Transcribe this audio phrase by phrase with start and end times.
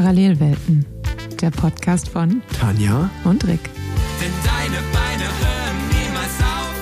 [0.00, 0.86] Parallelwelten,
[1.42, 3.68] der Podcast von Tanja und Rick.
[4.18, 6.74] Denn deine Beine hören niemals auf.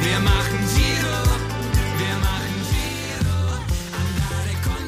[0.00, 1.20] Wir machen Giro,
[1.98, 2.54] wir machen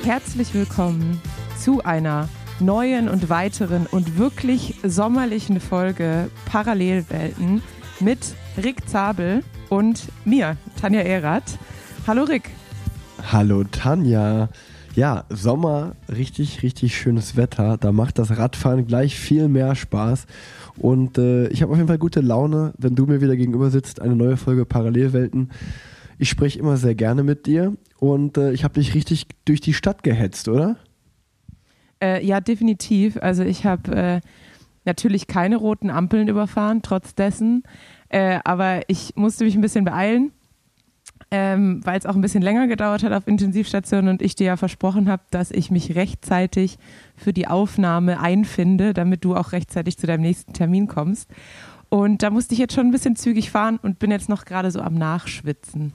[0.01, 0.07] Giro.
[0.07, 1.21] Herzlich willkommen
[1.61, 7.63] zu einer neuen und weiteren und wirklich sommerlichen Folge Parallelwelten
[8.01, 11.59] mit Rick Zabel und mir, Tanja Erath.
[12.07, 12.49] Hallo Rick.
[13.31, 14.49] Hallo Tanja.
[14.97, 17.77] Ja, Sommer, richtig, richtig schönes Wetter.
[17.79, 20.27] Da macht das Radfahren gleich viel mehr Spaß.
[20.77, 24.01] Und äh, ich habe auf jeden Fall gute Laune, wenn du mir wieder gegenüber sitzt.
[24.01, 25.51] Eine neue Folge Parallelwelten.
[26.19, 29.75] Ich spreche immer sehr gerne mit dir und äh, ich habe dich richtig durch die
[29.75, 30.77] Stadt gehetzt, oder?
[32.01, 33.17] Äh, ja, definitiv.
[33.21, 34.21] Also ich habe äh,
[34.85, 37.65] natürlich keine roten Ampeln überfahren, trotz dessen.
[38.11, 40.31] Äh, aber ich musste mich ein bisschen beeilen,
[41.31, 44.57] ähm, weil es auch ein bisschen länger gedauert hat auf Intensivstation und ich dir ja
[44.57, 46.79] versprochen habe, dass ich mich rechtzeitig
[47.17, 51.29] für die Aufnahme einfinde, damit du auch rechtzeitig zu deinem nächsten Termin kommst.
[51.89, 54.71] Und da musste ich jetzt schon ein bisschen zügig fahren und bin jetzt noch gerade
[54.71, 55.93] so am Nachschwitzen.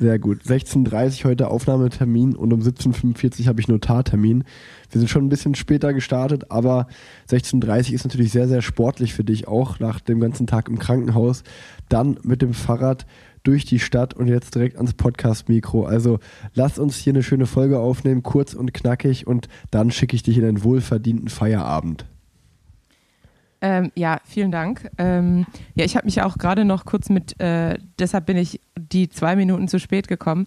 [0.00, 0.42] Sehr gut.
[0.44, 4.44] 16.30 Uhr heute Aufnahmetermin und um 17.45 Uhr habe ich Notartermin.
[4.90, 6.86] Wir sind schon ein bisschen später gestartet, aber
[7.28, 10.78] 16.30 Uhr ist natürlich sehr, sehr sportlich für dich auch nach dem ganzen Tag im
[10.78, 11.42] Krankenhaus.
[11.88, 13.06] Dann mit dem Fahrrad
[13.42, 15.84] durch die Stadt und jetzt direkt ans Podcast-Mikro.
[15.84, 16.18] Also
[16.54, 20.38] lass uns hier eine schöne Folge aufnehmen, kurz und knackig und dann schicke ich dich
[20.38, 22.06] in einen wohlverdienten Feierabend.
[23.60, 24.88] Ähm, ja, vielen Dank.
[24.98, 29.08] Ähm, ja, ich habe mich auch gerade noch kurz mit, äh, deshalb bin ich die
[29.08, 30.46] zwei Minuten zu spät gekommen.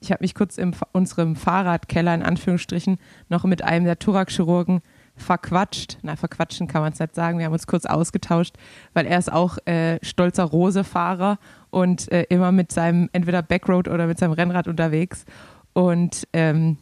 [0.00, 2.98] Ich habe mich kurz in unserem Fahrradkeller in Anführungsstrichen
[3.28, 4.80] noch mit einem der Thoraxchirurgen
[5.16, 5.98] verquatscht.
[6.02, 7.38] Na, verquatschen kann man es nicht sagen.
[7.38, 8.56] Wir haben uns kurz ausgetauscht,
[8.94, 11.38] weil er ist auch äh, stolzer Rose-Fahrer
[11.70, 15.24] und äh, immer mit seinem entweder Backroad oder mit seinem Rennrad unterwegs.
[15.72, 16.78] Und ähm,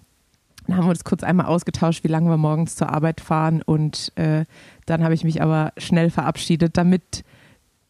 [0.66, 3.62] dann haben wir uns kurz einmal ausgetauscht, wie lange wir morgens zur Arbeit fahren.
[3.62, 4.44] Und äh,
[4.86, 7.24] dann habe ich mich aber schnell verabschiedet, damit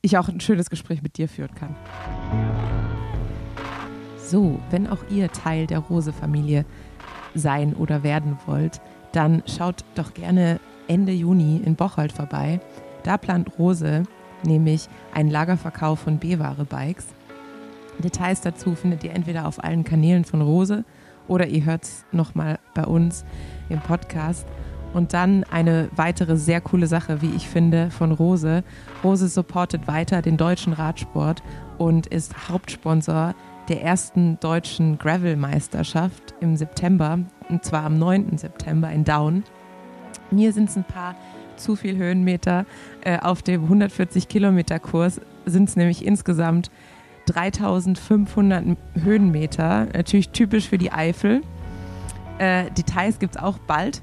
[0.02, 1.76] ich auch ein schönes Gespräch mit dir führen kann.
[4.16, 6.64] So, wenn auch ihr Teil der Rose-Familie
[7.34, 8.80] sein oder werden wollt,
[9.12, 12.60] dann schaut doch gerne Ende Juni in Bocholt vorbei.
[13.02, 14.04] Da plant Rose
[14.44, 17.06] nämlich einen Lagerverkauf von B-Ware-Bikes.
[17.98, 20.84] Details dazu findet ihr entweder auf allen Kanälen von Rose
[21.28, 23.24] oder ihr hört es nochmal bei uns
[23.68, 24.46] im Podcast.
[24.92, 28.64] Und dann eine weitere sehr coole Sache, wie ich finde, von Rose.
[29.04, 31.42] Rose supportet weiter den deutschen Radsport
[31.78, 33.34] und ist Hauptsponsor
[33.70, 38.36] der ersten deutschen Gravel-Meisterschaft im September, und zwar am 9.
[38.36, 39.44] September in Down.
[40.32, 41.14] Mir sind es ein paar
[41.56, 42.66] zu viel Höhenmeter.
[43.02, 46.70] Äh, auf dem 140 Kilometer Kurs sind es nämlich insgesamt
[47.26, 49.86] 3500 Höhenmeter.
[49.94, 51.42] Natürlich typisch für die Eifel.
[52.38, 54.02] Äh, Details gibt es auch bald.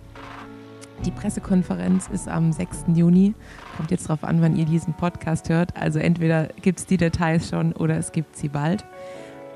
[1.05, 2.85] Die Pressekonferenz ist am 6.
[2.95, 3.33] Juni.
[3.75, 5.75] Kommt jetzt darauf an, wann ihr diesen Podcast hört.
[5.75, 8.85] Also entweder gibt es die Details schon oder es gibt sie bald.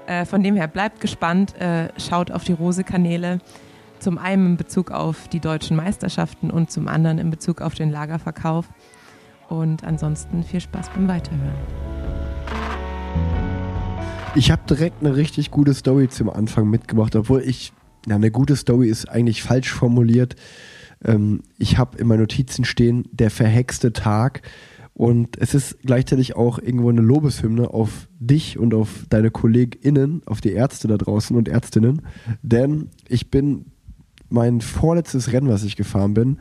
[0.07, 3.39] Äh, von dem her bleibt gespannt, äh, schaut auf die Rose-Kanäle.
[3.99, 7.91] Zum einen in Bezug auf die deutschen Meisterschaften und zum anderen in Bezug auf den
[7.91, 8.67] Lagerverkauf.
[9.47, 11.53] Und ansonsten viel Spaß beim Weiterhören.
[14.33, 17.73] Ich habe direkt eine richtig gute Story zum Anfang mitgebracht, obwohl ich,
[18.07, 20.35] ja, eine gute Story ist eigentlich falsch formuliert.
[21.03, 24.41] Ähm, ich habe in meinen Notizen stehen, der verhexte Tag.
[25.01, 30.41] Und es ist gleichzeitig auch irgendwo eine Lobeshymne auf dich und auf deine KollegInnen, auf
[30.41, 32.03] die Ärzte da draußen und Ärztinnen.
[32.43, 33.65] Denn ich bin
[34.29, 36.37] mein vorletztes Rennen, was ich gefahren bin,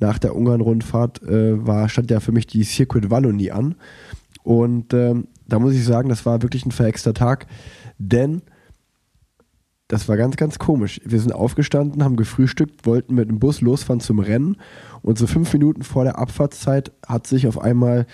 [0.00, 3.76] nach der Ungarn-Rundfahrt, äh, stand ja für mich die Circuit Wallonie an.
[4.42, 7.46] Und ähm, da muss ich sagen, das war wirklich ein verhexter Tag,
[7.98, 8.42] denn
[9.90, 11.00] das war ganz, ganz komisch.
[11.04, 14.56] Wir sind aufgestanden, haben gefrühstückt, wollten mit dem Bus losfahren zum Rennen
[15.02, 18.06] und so fünf Minuten vor der Abfahrtszeit hat sich auf einmal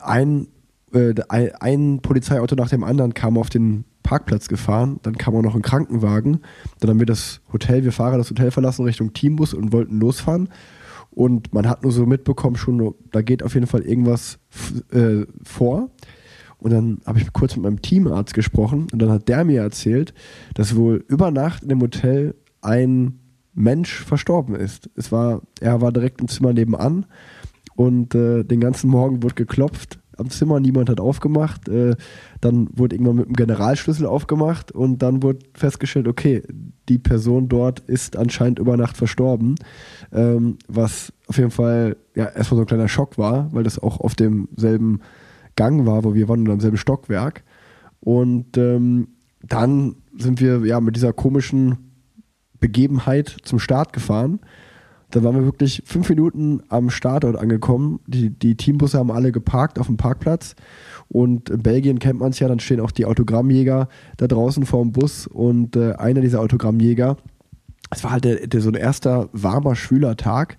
[0.00, 0.48] ein,
[0.92, 1.14] äh,
[1.60, 5.62] ein Polizeiauto nach dem anderen kam auf den Parkplatz gefahren, dann kam auch noch ein
[5.62, 6.40] Krankenwagen,
[6.80, 10.48] dann haben wir das Hotel, wir Fahrer das Hotel verlassen Richtung Teambus und wollten losfahren
[11.12, 14.40] und man hat nur so mitbekommen schon, da geht auf jeden Fall irgendwas
[14.90, 15.88] äh, vor.
[16.58, 20.14] Und dann habe ich kurz mit meinem Teamarzt gesprochen und dann hat der mir erzählt,
[20.54, 23.18] dass wohl über Nacht in dem Hotel ein
[23.54, 24.90] Mensch verstorben ist.
[24.96, 27.06] Es war, er war direkt im Zimmer nebenan
[27.74, 31.68] und äh, den ganzen Morgen wurde geklopft am Zimmer, niemand hat aufgemacht.
[31.68, 31.96] Äh,
[32.40, 36.42] dann wurde irgendwann mit dem Generalschlüssel aufgemacht und dann wurde festgestellt, okay,
[36.88, 39.56] die Person dort ist anscheinend über Nacht verstorben,
[40.12, 44.00] ähm, was auf jeden Fall ja erstmal so ein kleiner Schock war, weil das auch
[44.00, 45.00] auf demselben
[45.56, 47.42] Gang war, wo wir waren, am selben Stockwerk.
[48.00, 49.08] Und ähm,
[49.42, 51.78] dann sind wir ja mit dieser komischen
[52.60, 54.40] Begebenheit zum Start gefahren.
[55.10, 58.00] Da waren wir wirklich fünf Minuten am Startort angekommen.
[58.06, 60.56] Die, die Teambusse haben alle geparkt auf dem Parkplatz.
[61.08, 64.82] Und in Belgien kennt man es ja, dann stehen auch die Autogrammjäger da draußen vor
[64.82, 65.26] dem Bus.
[65.26, 67.16] Und äh, einer dieser Autogrammjäger,
[67.90, 70.56] es war halt der, der, so ein erster warmer, schwüler Tag.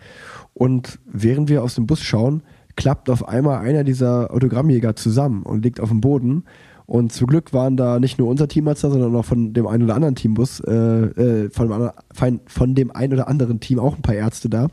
[0.54, 2.42] Und während wir aus dem Bus schauen,
[2.78, 6.46] klappt auf einmal einer dieser Autogrammjäger zusammen und liegt auf dem Boden.
[6.86, 9.84] Und zum Glück waren da nicht nur unser Teamarzt da, sondern auch von dem einen
[9.84, 14.02] oder anderen Teambus, äh, äh, von, dem, von dem einen oder anderen Team auch ein
[14.02, 14.68] paar Ärzte da.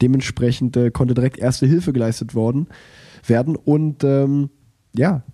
[0.00, 2.68] Dementsprechend äh, konnte direkt erste Hilfe geleistet worden
[3.26, 3.56] werden.
[3.56, 4.50] Und ähm,
[4.94, 5.24] ja,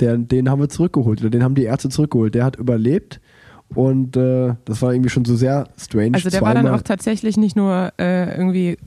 [0.00, 2.34] der, den haben wir zurückgeholt, oder den haben die Ärzte zurückgeholt.
[2.34, 3.20] Der hat überlebt.
[3.74, 6.14] Und äh, das war irgendwie schon so sehr strange.
[6.14, 6.54] Also der Zweimal.
[6.54, 8.78] war dann auch tatsächlich nicht nur äh, irgendwie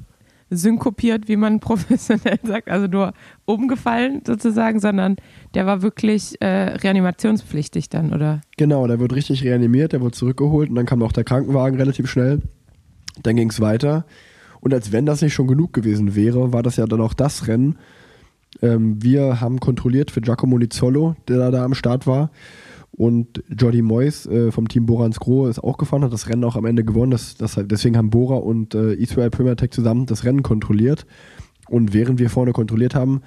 [0.52, 3.14] synkopiert, wie man professionell sagt, also nur
[3.46, 5.16] umgefallen sozusagen, sondern
[5.56, 8.42] der war wirklich äh, reanimationspflichtig dann, oder?
[8.58, 12.10] Genau, der wird richtig reanimiert, der wurde zurückgeholt und dann kam auch der Krankenwagen relativ
[12.10, 12.42] schnell.
[13.24, 14.06] Dann ging es weiter.
[14.60, 17.48] Und als wenn das nicht schon genug gewesen wäre, war das ja dann auch das
[17.48, 17.78] Rennen.
[18.62, 22.30] Ähm, wir haben kontrolliert für Giacomo Nizzolo, der da am Start war.
[22.92, 26.56] Und Jordi Moyes äh, vom Team Bora Grohe ist auch gefahren, hat das Rennen auch
[26.56, 27.12] am Ende gewonnen.
[27.12, 31.06] Das, das, deswegen haben Bora und äh, Israel Premier Tech zusammen das Rennen kontrolliert.
[31.70, 33.22] Und während wir vorne kontrolliert haben,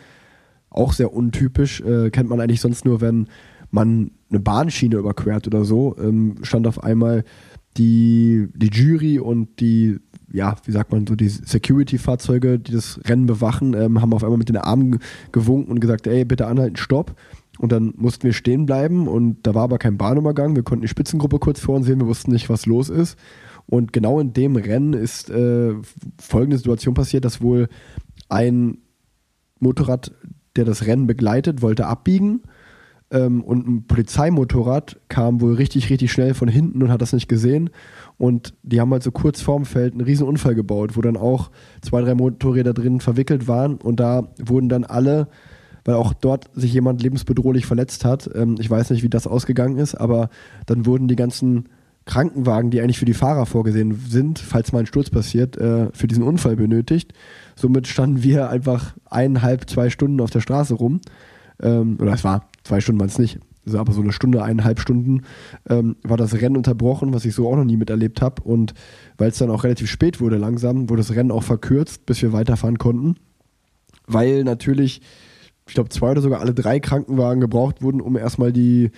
[0.68, 3.28] auch sehr untypisch, äh, kennt man eigentlich sonst nur, wenn
[3.70, 7.24] man eine Bahnschiene überquert oder so, ähm, stand auf einmal
[7.76, 9.98] die, die Jury und die,
[10.32, 14.38] ja, wie sagt man so, die Security-Fahrzeuge, die das Rennen bewachen, ähm, haben auf einmal
[14.38, 15.00] mit den Armen
[15.32, 17.16] gewunken und gesagt, ey, bitte anhalten, stopp.
[17.58, 20.56] Und dann mussten wir stehen bleiben und da war aber kein Bahnübergang.
[20.56, 23.16] Wir konnten die Spitzengruppe kurz vor uns sehen, wir wussten nicht, was los ist.
[23.66, 25.74] Und genau in dem Rennen ist äh,
[26.20, 27.68] folgende Situation passiert, dass wohl
[28.28, 28.78] ein
[29.60, 30.12] Motorrad,
[30.56, 32.42] der das Rennen begleitet, wollte abbiegen
[33.10, 37.28] ähm, und ein Polizeimotorrad kam wohl richtig, richtig schnell von hinten und hat das nicht
[37.28, 37.70] gesehen.
[38.18, 41.50] Und die haben halt so kurz vorm Feld einen riesen Unfall gebaut, wo dann auch
[41.80, 45.28] zwei, drei Motorräder drin verwickelt waren und da wurden dann alle
[45.84, 48.30] weil auch dort sich jemand lebensbedrohlich verletzt hat.
[48.34, 50.30] Ähm, ich weiß nicht, wie das ausgegangen ist, aber
[50.66, 51.68] dann wurden die ganzen
[52.06, 56.06] Krankenwagen, die eigentlich für die Fahrer vorgesehen sind, falls mal ein Sturz passiert, äh, für
[56.06, 57.12] diesen Unfall benötigt.
[57.56, 61.00] Somit standen wir einfach eineinhalb, zwei Stunden auf der Straße rum.
[61.62, 64.80] Ähm, oder es war zwei Stunden waren es nicht, also aber so eine Stunde, eineinhalb
[64.80, 65.22] Stunden
[65.68, 68.42] ähm, war das Rennen unterbrochen, was ich so auch noch nie miterlebt habe.
[68.42, 68.74] Und
[69.16, 72.32] weil es dann auch relativ spät wurde langsam, wurde das Rennen auch verkürzt, bis wir
[72.32, 73.16] weiterfahren konnten.
[74.06, 75.00] Weil natürlich
[75.66, 78.90] ich glaube, zwei oder sogar alle drei Krankenwagen gebraucht wurden, um erstmal die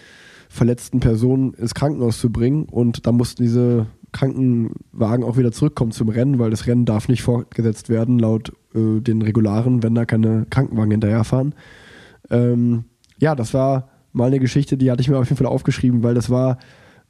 [0.49, 2.65] verletzten Personen ins Krankenhaus zu bringen.
[2.65, 7.23] Und da mussten diese Krankenwagen auch wieder zurückkommen zum Rennen, weil das Rennen darf nicht
[7.23, 11.55] fortgesetzt werden, laut äh, den Regularen, wenn da keine Krankenwagen hinterherfahren.
[12.31, 12.85] Ähm,
[13.19, 16.15] ja, das war mal eine Geschichte, die hatte ich mir auf jeden Fall aufgeschrieben, weil
[16.15, 16.59] das war,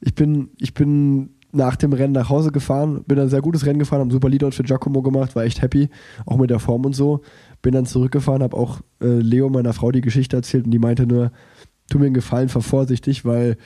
[0.01, 3.79] ich bin, ich bin nach dem Rennen nach Hause gefahren, bin ein sehr gutes Rennen
[3.79, 5.89] gefahren, habe einen super Leadout für Giacomo gemacht, war echt happy,
[6.25, 7.23] auch mit der Form und so
[7.67, 11.05] bin dann zurückgefahren, habe auch äh, Leo, meiner Frau, die Geschichte erzählt und die meinte
[11.05, 11.33] nur,
[11.91, 13.57] tu mir einen Gefallen, fahr vorsichtig, weil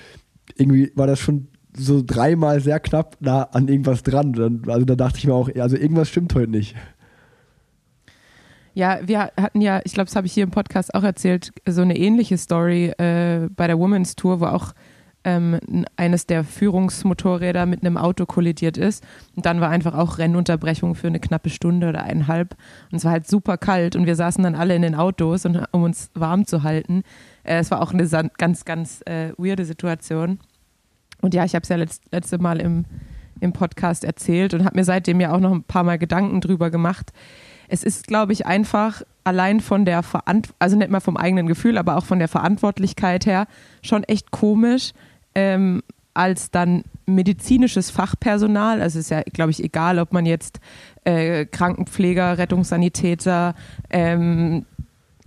[0.56, 4.62] irgendwie war das schon so dreimal sehr knapp nah an irgendwas dran.
[4.66, 6.74] Also da dachte ich mir auch, also irgendwas stimmt heute nicht.
[8.72, 11.82] Ja, wir hatten ja, ich glaube, das habe ich hier im Podcast auch erzählt, so
[11.82, 14.72] eine ähnliche Story äh, bei der Women's Tour, wo auch
[15.24, 15.58] ähm,
[15.96, 19.04] eines der Führungsmotorräder mit einem Auto kollidiert ist.
[19.36, 22.56] Und dann war einfach auch Rennunterbrechung für eine knappe Stunde oder eineinhalb.
[22.90, 25.62] Und es war halt super kalt und wir saßen dann alle in den Autos, und,
[25.72, 27.02] um uns warm zu halten.
[27.44, 28.06] Äh, es war auch eine
[28.38, 30.38] ganz, ganz äh, weirde Situation.
[31.20, 32.86] Und ja, ich habe es ja letzt, letzte Mal im,
[33.40, 36.70] im Podcast erzählt und habe mir seitdem ja auch noch ein paar Mal Gedanken drüber
[36.70, 37.12] gemacht.
[37.68, 41.78] Es ist, glaube ich, einfach allein von der Verantwortung, also nicht mal vom eigenen Gefühl,
[41.78, 43.46] aber auch von der Verantwortlichkeit her
[43.82, 44.92] schon echt komisch,
[45.34, 45.82] ähm,
[46.14, 50.60] als dann medizinisches Fachpersonal, also es ist ja, glaube ich, egal, ob man jetzt
[51.04, 53.54] äh, Krankenpfleger, Rettungssanitäter
[53.90, 54.66] ähm,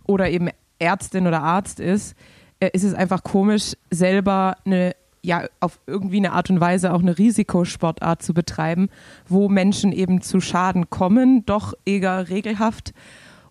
[0.06, 2.16] oder eben Ärztin oder Arzt ist,
[2.60, 4.96] äh, ist es einfach komisch, selber eine
[5.26, 8.90] ja auf irgendwie eine Art und Weise auch eine Risikosportart zu betreiben,
[9.28, 12.94] wo Menschen eben zu Schaden kommen, doch eher regelhaft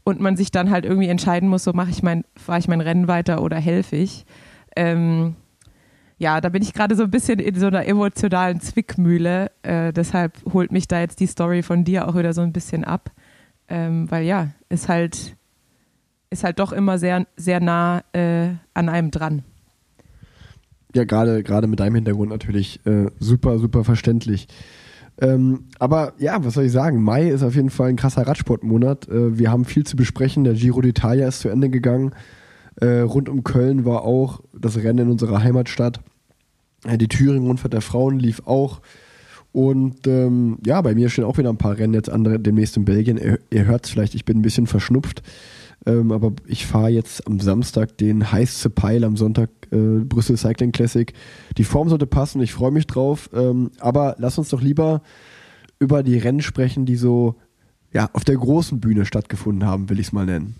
[0.04, 2.82] und man sich dann halt irgendwie entscheiden muss, so mache ich mein, fahre ich mein
[2.82, 4.26] Rennen weiter oder helfe ich.
[4.76, 5.36] Ähm,
[6.22, 9.50] ja, da bin ich gerade so ein bisschen in so einer emotionalen Zwickmühle.
[9.62, 12.84] Äh, deshalb holt mich da jetzt die Story von dir auch wieder so ein bisschen
[12.84, 13.10] ab.
[13.68, 15.36] Ähm, weil ja, ist halt,
[16.30, 19.42] ist halt doch immer sehr, sehr nah äh, an einem dran.
[20.94, 24.46] Ja, gerade mit deinem Hintergrund natürlich äh, super, super verständlich.
[25.20, 27.02] Ähm, aber ja, was soll ich sagen?
[27.02, 29.08] Mai ist auf jeden Fall ein krasser Radsportmonat.
[29.08, 30.44] Äh, wir haben viel zu besprechen.
[30.44, 32.14] Der Giro d'Italia ist zu Ende gegangen.
[32.76, 36.00] Äh, rund um Köln war auch das Rennen in unserer Heimatstadt.
[36.84, 38.80] Die Thüringen-Rundfahrt der Frauen lief auch.
[39.52, 42.84] Und ähm, ja, bei mir stehen auch wieder ein paar Rennen jetzt andere demnächst in
[42.84, 43.18] Belgien.
[43.18, 45.22] Ihr, ihr hört es vielleicht, ich bin ein bisschen verschnupft.
[45.84, 50.72] Ähm, aber ich fahre jetzt am Samstag den heiße Peil, am Sonntag äh, Brüssel Cycling
[50.72, 51.12] Classic.
[51.58, 53.28] Die Form sollte passen, ich freue mich drauf.
[53.34, 55.02] Ähm, aber lass uns doch lieber
[55.78, 57.36] über die Rennen sprechen, die so
[57.92, 60.54] ja, auf der großen Bühne stattgefunden haben, will ich es mal nennen.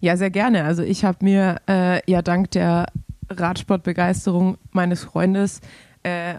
[0.00, 0.64] Ja, sehr gerne.
[0.64, 2.86] Also ich habe mir äh, ja dank der
[3.28, 5.60] Radsportbegeisterung meines Freundes
[6.02, 6.34] äh,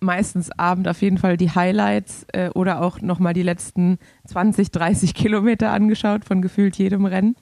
[0.00, 5.14] meistens abend auf jeden Fall die Highlights äh, oder auch nochmal die letzten 20, 30
[5.14, 7.36] Kilometer angeschaut von gefühlt jedem Rennen.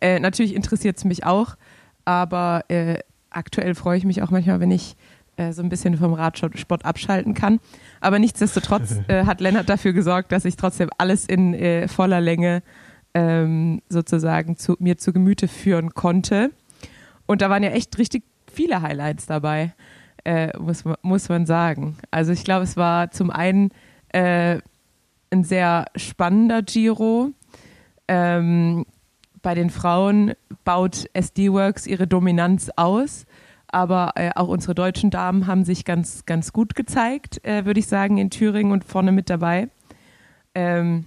[0.00, 1.56] Äh, natürlich interessiert es mich auch,
[2.04, 2.98] aber äh,
[3.30, 4.96] aktuell freue ich mich auch manchmal, wenn ich
[5.36, 7.58] äh, so ein bisschen vom Radsport abschalten kann.
[8.00, 12.62] Aber nichtsdestotrotz äh, hat Lennart dafür gesorgt, dass ich trotzdem alles in voller Länge
[13.14, 16.50] ähm, sozusagen zu, mir zu Gemüte führen konnte.
[17.28, 19.74] Und da waren ja echt richtig viele Highlights dabei
[20.28, 21.96] äh, muss, muss man sagen.
[22.10, 23.70] Also ich glaube, es war zum einen
[24.10, 24.58] äh,
[25.30, 27.30] ein sehr spannender Giro.
[28.08, 28.84] Ähm,
[29.40, 33.24] bei den Frauen baut SD Works ihre Dominanz aus,
[33.68, 37.86] aber äh, auch unsere deutschen Damen haben sich ganz, ganz gut gezeigt, äh, würde ich
[37.86, 39.68] sagen, in Thüringen und vorne mit dabei.
[40.54, 41.06] Ähm,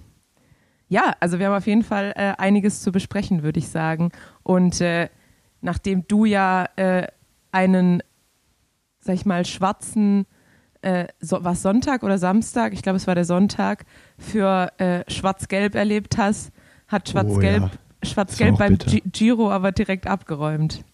[0.88, 4.10] ja, also wir haben auf jeden Fall äh, einiges zu besprechen, würde ich sagen.
[4.42, 5.08] Und äh,
[5.62, 7.06] nachdem du ja äh,
[7.50, 8.02] einen
[9.02, 10.26] sag ich mal, schwarzen,
[10.80, 13.84] äh, so, was Sonntag oder Samstag, ich glaube, es war der Sonntag,
[14.16, 16.52] für äh, Schwarz-Gelb erlebt hast,
[16.88, 18.06] hat Schwarz-Gelb oh, ja.
[18.08, 20.84] Schwarz beim G Giro aber direkt abgeräumt.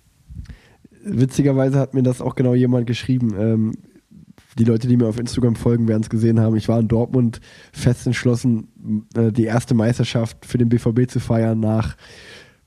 [1.05, 3.35] Witzigerweise hat mir das auch genau jemand geschrieben.
[3.39, 3.73] Ähm,
[4.59, 6.57] die Leute, die mir auf Instagram folgen, werden es gesehen haben.
[6.57, 7.41] Ich war in Dortmund
[7.73, 11.97] fest entschlossen, äh, die erste Meisterschaft für den BVB zu feiern nach,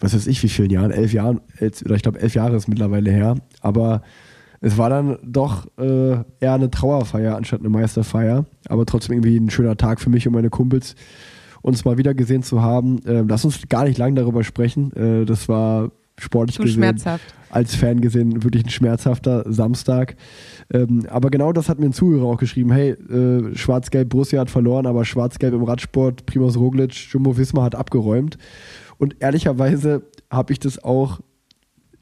[0.01, 3.11] was weiß ich, wie vielen Jahren, elf Jahren, oder ich glaube elf Jahre ist mittlerweile
[3.11, 3.35] her.
[3.61, 4.01] Aber
[4.59, 9.49] es war dann doch äh, eher eine Trauerfeier anstatt eine Meisterfeier, aber trotzdem irgendwie ein
[9.49, 10.95] schöner Tag für mich und meine Kumpels,
[11.61, 13.03] uns mal wieder gesehen zu haben.
[13.05, 14.91] Äh, lass uns gar nicht lang darüber sprechen.
[14.95, 17.33] Äh, das war sportlich Zu gesehen, schmerzhaft.
[17.49, 20.15] als Fan gesehen, wirklich ein schmerzhafter Samstag.
[20.73, 22.71] Ähm, aber genau das hat mir ein Zuhörer auch geschrieben.
[22.71, 27.75] Hey, äh, Schwarz-Gelb Borussia hat verloren, aber Schwarz-Gelb im Radsport, Primoz Roglic, Jumbo Visma hat
[27.75, 28.37] abgeräumt.
[29.01, 31.21] Und ehrlicherweise habe ich das auch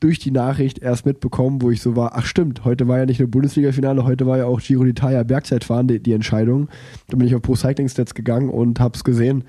[0.01, 3.21] durch die Nachricht erst mitbekommen, wo ich so war, ach stimmt, heute war ja nicht
[3.21, 6.67] nur Bundesliga-Finale, heute war ja auch Giro d'Italia Bergzeitfahren, die, die Entscheidung.
[7.07, 9.45] Da bin ich auf Pro Cycling Stats gegangen und hab's gesehen.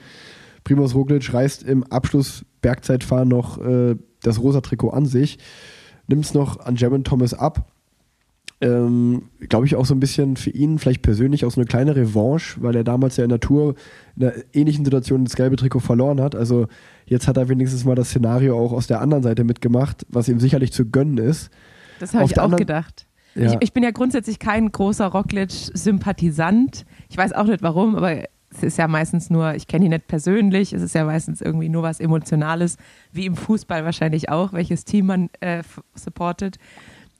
[0.62, 5.40] Primoz Roglic reißt im Abschluss Bergzeitfahren noch äh, das rosa Trikot an sich,
[6.06, 7.66] nimmt's noch an Jeremy Thomas ab
[8.60, 11.96] ähm, glaube ich, auch so ein bisschen für ihn vielleicht persönlich auch so eine kleine
[11.96, 13.74] Revanche, weil er damals ja in der Tour
[14.16, 16.34] in einer ähnlichen Situation das gelbe Trikot verloren hat.
[16.34, 16.66] Also
[17.06, 20.40] jetzt hat er wenigstens mal das Szenario auch aus der anderen Seite mitgemacht, was ihm
[20.40, 21.50] sicherlich zu gönnen ist.
[22.00, 23.06] Das habe ich auch gedacht.
[23.34, 23.52] Ja.
[23.52, 26.84] Ich, ich, bin ja grundsätzlich kein großer Roglic-Sympathisant.
[27.08, 30.08] Ich weiß auch nicht warum, aber es ist ja meistens nur, ich kenne ihn nicht
[30.08, 32.76] persönlich, es ist ja meistens irgendwie nur was Emotionales,
[33.12, 35.62] wie im Fußball wahrscheinlich auch, welches Team man äh,
[35.94, 36.58] supportet.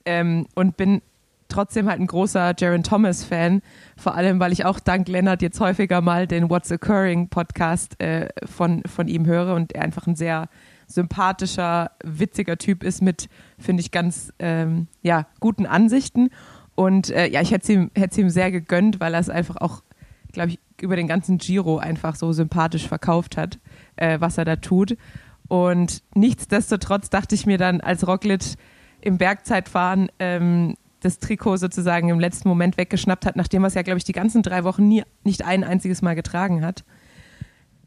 [0.04, 1.02] Ähm, und bin
[1.50, 3.62] trotzdem halt ein großer Jaron Thomas-Fan,
[3.96, 8.28] vor allem, weil ich auch dank Lennart jetzt häufiger mal den What's Occurring Podcast äh,
[8.46, 10.48] von, von ihm höre und er einfach ein sehr
[10.86, 13.28] sympathischer, witziger Typ ist mit,
[13.58, 16.30] finde ich, ganz ähm, ja, guten Ansichten.
[16.74, 17.90] Und äh, ja, ich hätte es ihm,
[18.24, 19.82] ihm sehr gegönnt, weil er es einfach auch,
[20.32, 23.58] glaube ich, über den ganzen Giro einfach so sympathisch verkauft hat,
[23.96, 24.96] äh, was er da tut.
[25.48, 28.54] Und nichtsdestotrotz dachte ich mir dann als Roglic
[29.00, 33.82] im Bergzeitfahren ähm, das Trikot sozusagen im letzten Moment weggeschnappt hat, nachdem er es ja,
[33.82, 36.84] glaube ich, die ganzen drei Wochen nie, nicht ein einziges Mal getragen hat.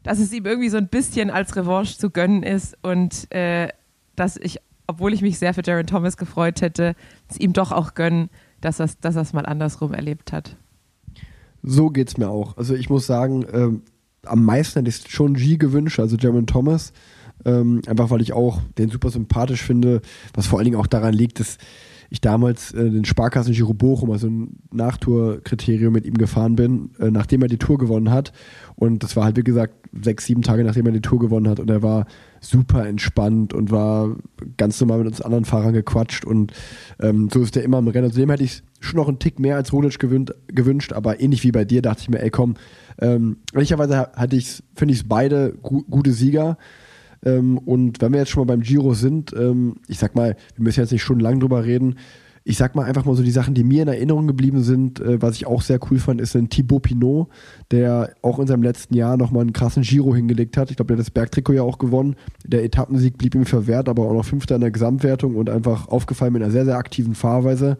[0.02, 3.68] Dass es ihm irgendwie so ein bisschen als Revanche zu gönnen ist und äh,
[4.16, 6.94] dass ich, obwohl ich mich sehr für Jaron Thomas gefreut hätte,
[7.28, 8.28] es ihm doch auch gönnen,
[8.60, 10.56] dass er es dass mal andersrum erlebt hat.
[11.62, 12.56] So geht es mir auch.
[12.58, 13.82] Also ich muss sagen, ähm,
[14.26, 16.92] am meisten hätte ich schon G gewünscht, also Jaron Thomas.
[17.44, 20.00] Ähm, einfach weil ich auch den super sympathisch finde,
[20.34, 21.58] was vor allen Dingen auch daran liegt, dass
[22.10, 27.10] ich damals äh, den Sparkassen Giro Bochum, also ein Nachtourkriterium mit ihm gefahren bin, äh,
[27.10, 28.32] nachdem er die Tour gewonnen hat.
[28.76, 31.60] Und das war halt, wie gesagt, sechs, sieben Tage nachdem er die Tour gewonnen hat.
[31.60, 32.06] Und er war
[32.40, 34.16] super entspannt und war
[34.56, 36.24] ganz normal mit uns anderen Fahrern gequatscht.
[36.24, 36.52] Und
[37.00, 38.06] ähm, so ist er immer im Rennen.
[38.06, 41.52] Also dem hätte ich schon noch einen Tick mehr als Rodic gewünscht, aber ähnlich wie
[41.52, 42.54] bei dir dachte ich mir, ey komm,
[43.00, 46.58] ähm, ehrlicherweise hatte ich finde ich es beide gu gute Sieger.
[47.24, 50.62] Ähm, und wenn wir jetzt schon mal beim Giro sind, ähm, ich sag mal, wir
[50.62, 51.96] müssen jetzt nicht stundenlang drüber reden.
[52.46, 55.22] Ich sag mal einfach mal so die Sachen, die mir in Erinnerung geblieben sind, äh,
[55.22, 57.28] was ich auch sehr cool fand, ist ein Thibaut Pinot,
[57.70, 60.70] der auch in seinem letzten Jahr nochmal einen krassen Giro hingelegt hat.
[60.70, 62.16] Ich glaube, der hat das Bergtrikot ja auch gewonnen.
[62.46, 66.34] Der Etappensieg blieb ihm verwehrt, aber auch noch Fünfter in der Gesamtwertung und einfach aufgefallen
[66.34, 67.78] mit einer sehr, sehr aktiven Fahrweise.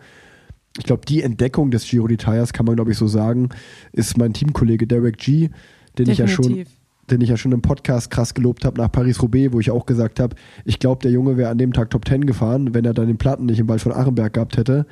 [0.79, 3.51] ich glaube, die Entdeckung des Giro d'Italias, kann man glaube ich so sagen,
[3.93, 5.51] ist mein Teamkollege Derek G.,
[5.99, 6.84] den ich ja schon Definitiv.
[7.11, 10.21] Den ich ja schon im Podcast krass gelobt habe nach Paris-Roubaix, wo ich auch gesagt
[10.21, 13.07] habe, ich glaube, der Junge wäre an dem Tag Top 10 gefahren, wenn er dann
[13.07, 14.87] den Platten nicht im Wald von Achenberg gehabt hätte.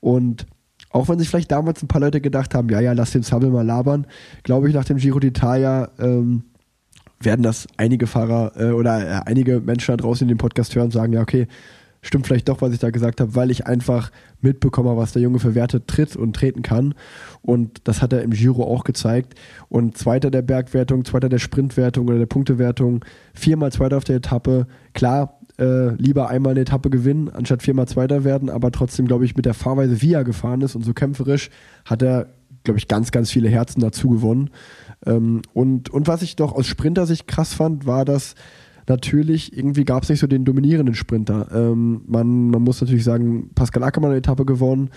[0.00, 0.46] Und
[0.90, 3.50] auch wenn sich vielleicht damals ein paar Leute gedacht haben, ja, ja, lass den Sabbel
[3.50, 4.06] mal labern,
[4.42, 6.44] glaube ich, nach dem Giro d'Italia ähm,
[7.20, 10.86] werden das einige Fahrer äh, oder äh, einige Menschen da draußen in dem Podcast hören
[10.86, 11.48] und sagen, ja, okay,
[12.02, 15.38] stimmt vielleicht doch, was ich da gesagt habe, weil ich einfach mitbekomme, was der Junge
[15.38, 16.94] für Werte tritt und treten kann.
[17.42, 19.34] Und das hat er im Giro auch gezeigt.
[19.68, 24.66] Und Zweiter der Bergwertung, Zweiter der Sprintwertung oder der Punktewertung, viermal Zweiter auf der Etappe.
[24.94, 29.34] Klar, äh, lieber einmal eine Etappe gewinnen, anstatt viermal Zweiter werden, aber trotzdem, glaube ich,
[29.36, 31.50] mit der Fahrweise, wie er gefahren ist und so kämpferisch,
[31.84, 32.28] hat er,
[32.62, 34.50] glaube ich, ganz, ganz viele Herzen dazu gewonnen.
[35.04, 38.36] Ähm, und, und was ich doch aus Sprinter-Sicht krass fand, war, dass
[38.88, 41.48] natürlich, irgendwie gab es nicht so den dominierenden Sprinter.
[41.52, 44.90] Ähm, man, man muss natürlich sagen, Pascal Ackermann hat eine Etappe gewonnen,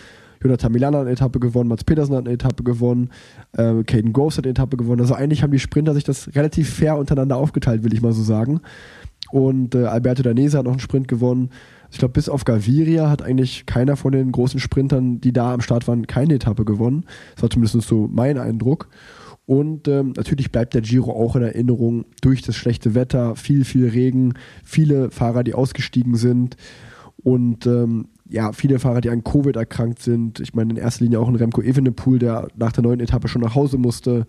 [0.44, 3.10] Jonathan Milan hat eine Etappe gewonnen, Mats Petersen hat eine Etappe gewonnen,
[3.54, 5.02] äh, Caden Groves hat eine Etappe gewonnen.
[5.02, 8.24] Also eigentlich haben die Sprinter sich das relativ fair untereinander aufgeteilt, will ich mal so
[8.24, 8.62] sagen.
[9.32, 11.50] Und äh, Alberto Danese hat noch einen Sprint gewonnen.
[11.92, 15.62] Ich glaube, bis auf Gaviria hat eigentlich keiner von den großen Sprintern, die da am
[15.62, 17.06] Start waren, keine Etappe gewonnen.
[17.36, 18.88] Das war zumindest so mein Eindruck.
[19.52, 23.90] Und ähm, natürlich bleibt der Giro auch in Erinnerung durch das schlechte Wetter, viel, viel
[23.90, 26.56] Regen, viele Fahrer, die ausgestiegen sind
[27.22, 30.40] und ähm, ja, viele Fahrer, die an Covid erkrankt sind.
[30.40, 33.42] Ich meine, in erster Linie auch ein Remco Evenepoel, der nach der neuen Etappe schon
[33.42, 34.26] nach Hause musste.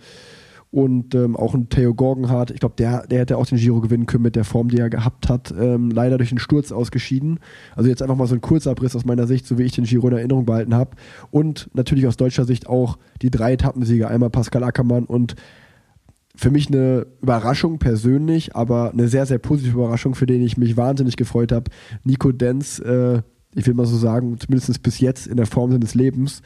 [0.72, 4.06] Und ähm, auch ein Theo Gorgenhardt, ich glaube, der, der hätte auch den Giro gewinnen
[4.06, 5.52] können mit der Form, die er gehabt hat.
[5.52, 7.40] Ähm, leider durch den Sturz ausgeschieden.
[7.76, 10.08] Also jetzt einfach mal so ein Kurzabriss aus meiner Sicht, so wie ich den Giro
[10.08, 10.92] in Erinnerung behalten habe.
[11.30, 14.08] Und natürlich aus deutscher Sicht auch die drei Etappensieger.
[14.08, 15.34] Einmal Pascal Ackermann und
[16.34, 20.78] für mich eine Überraschung persönlich, aber eine sehr, sehr positive Überraschung, für den ich mich
[20.78, 21.70] wahnsinnig gefreut habe.
[22.04, 23.20] Nico Denz, äh,
[23.54, 26.40] ich will mal so sagen, zumindest bis jetzt in der Form seines Lebens.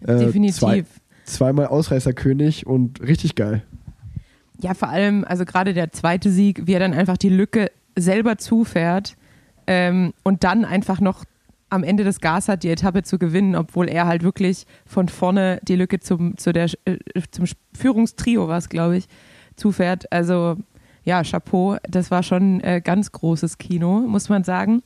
[0.00, 0.58] Äh, Definitiv.
[0.58, 0.84] Zwei,
[1.28, 3.62] zweimal Ausreißerkönig und richtig geil.
[4.60, 8.38] Ja, vor allem, also gerade der zweite Sieg, wie er dann einfach die Lücke selber
[8.38, 9.16] zufährt
[9.66, 11.24] ähm, und dann einfach noch
[11.70, 15.60] am Ende des Gas hat, die Etappe zu gewinnen, obwohl er halt wirklich von vorne
[15.62, 16.96] die Lücke zum, zu der, äh,
[17.30, 19.06] zum Führungstrio war es, glaube ich,
[19.54, 20.10] zufährt.
[20.10, 20.56] Also
[21.04, 24.82] ja, Chapeau, das war schon äh, ganz großes Kino, muss man sagen.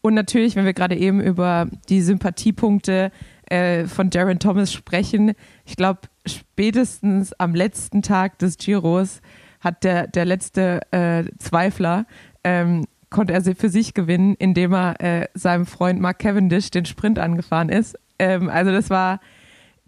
[0.00, 3.12] Und natürlich, wenn wir gerade eben über die Sympathiepunkte
[3.52, 5.32] äh, von Darren Thomas sprechen,
[5.64, 9.20] ich glaube, spätestens am letzten Tag des Giros
[9.60, 12.06] hat der, der letzte äh, Zweifler,
[12.44, 16.84] ähm, konnte er sie für sich gewinnen, indem er äh, seinem Freund Mark Cavendish den
[16.86, 17.96] Sprint angefahren ist.
[18.18, 19.20] Ähm, also das war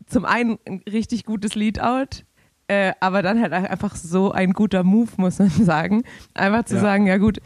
[0.07, 2.23] zum einen ein richtig gutes Leadout,
[2.69, 6.03] äh, aber dann halt einfach so ein guter Move, muss man sagen.
[6.35, 6.81] Einfach zu Ja.
[6.83, 7.39] sagen, ja gut,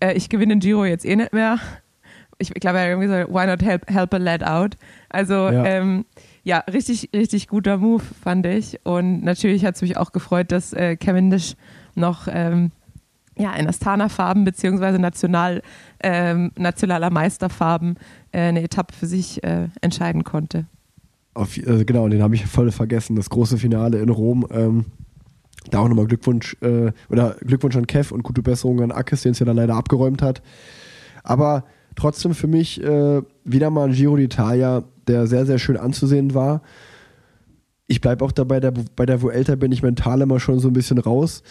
[0.00, 1.58] äh, ich gewinne den Giro jetzt eh nicht mehr.
[2.38, 4.76] Ich glaube, er hat irgendwie so, why not help, help a lad out?
[5.08, 5.64] Also Ja.
[5.64, 6.04] ähm,
[6.44, 8.78] ja, richtig, richtig guter Move, fand ich.
[8.84, 11.56] Und natürlich hat es mich auch gefreut, dass äh, Cavendish
[11.94, 12.70] noch ähm,
[13.36, 15.62] ja, in Astana-Farben beziehungsweise national,
[16.02, 17.96] ähm, nationaler Meisterfarben
[18.32, 20.66] äh, eine Etappe für sich äh, entscheiden konnte.
[21.34, 23.16] Auf, äh, genau, den habe ich voll vergessen.
[23.16, 24.46] Das große Finale in Rom.
[24.50, 24.84] Ähm,
[25.70, 29.32] da auch nochmal Glückwunsch äh, oder Glückwunsch an Kev und gute Besserung an Akis, den
[29.32, 30.42] es ja dann leider abgeräumt hat.
[31.24, 31.64] Aber
[31.96, 36.62] trotzdem für mich äh, wieder mal ein Giro d'Italia, der sehr, sehr schön anzusehen war.
[37.88, 40.72] Ich bleibe auch dabei, der, bei der Vuelta bin ich mental immer schon so ein
[40.72, 41.42] bisschen raus.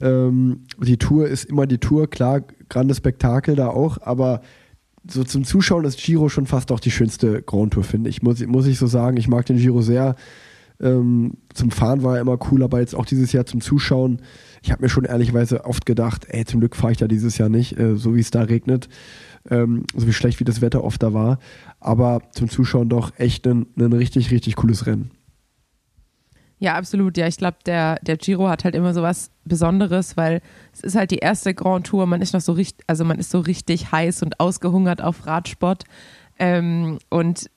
[0.00, 4.42] Ähm, die Tour ist immer die Tour, klar, grandes Spektakel da auch, aber
[5.10, 8.22] so zum Zuschauen ist Giro schon fast auch die schönste Grand Tour, finde ich.
[8.22, 9.16] Muss, muss ich so sagen.
[9.16, 10.16] Ich mag den Giro sehr.
[10.80, 14.20] Ähm, zum Fahren war er immer cool, aber jetzt auch dieses Jahr zum Zuschauen.
[14.62, 17.48] Ich habe mir schon ehrlicherweise oft gedacht, ey, zum Glück fahre ich da dieses Jahr
[17.48, 18.88] nicht, äh, so wie es da regnet,
[19.50, 21.38] ähm, so wie schlecht wie das Wetter oft da war.
[21.80, 25.10] Aber zum Zuschauen doch echt ein, ein richtig, richtig cooles Rennen.
[26.60, 27.16] Ja, absolut.
[27.16, 30.40] Ja, ich glaube, der, der Giro hat halt immer so was Besonderes, weil
[30.72, 32.06] es ist halt die erste Grand Tour.
[32.06, 35.84] Man ist noch so richtig, also man ist so richtig heiß und ausgehungert auf Radsport.
[36.38, 37.48] Ähm, und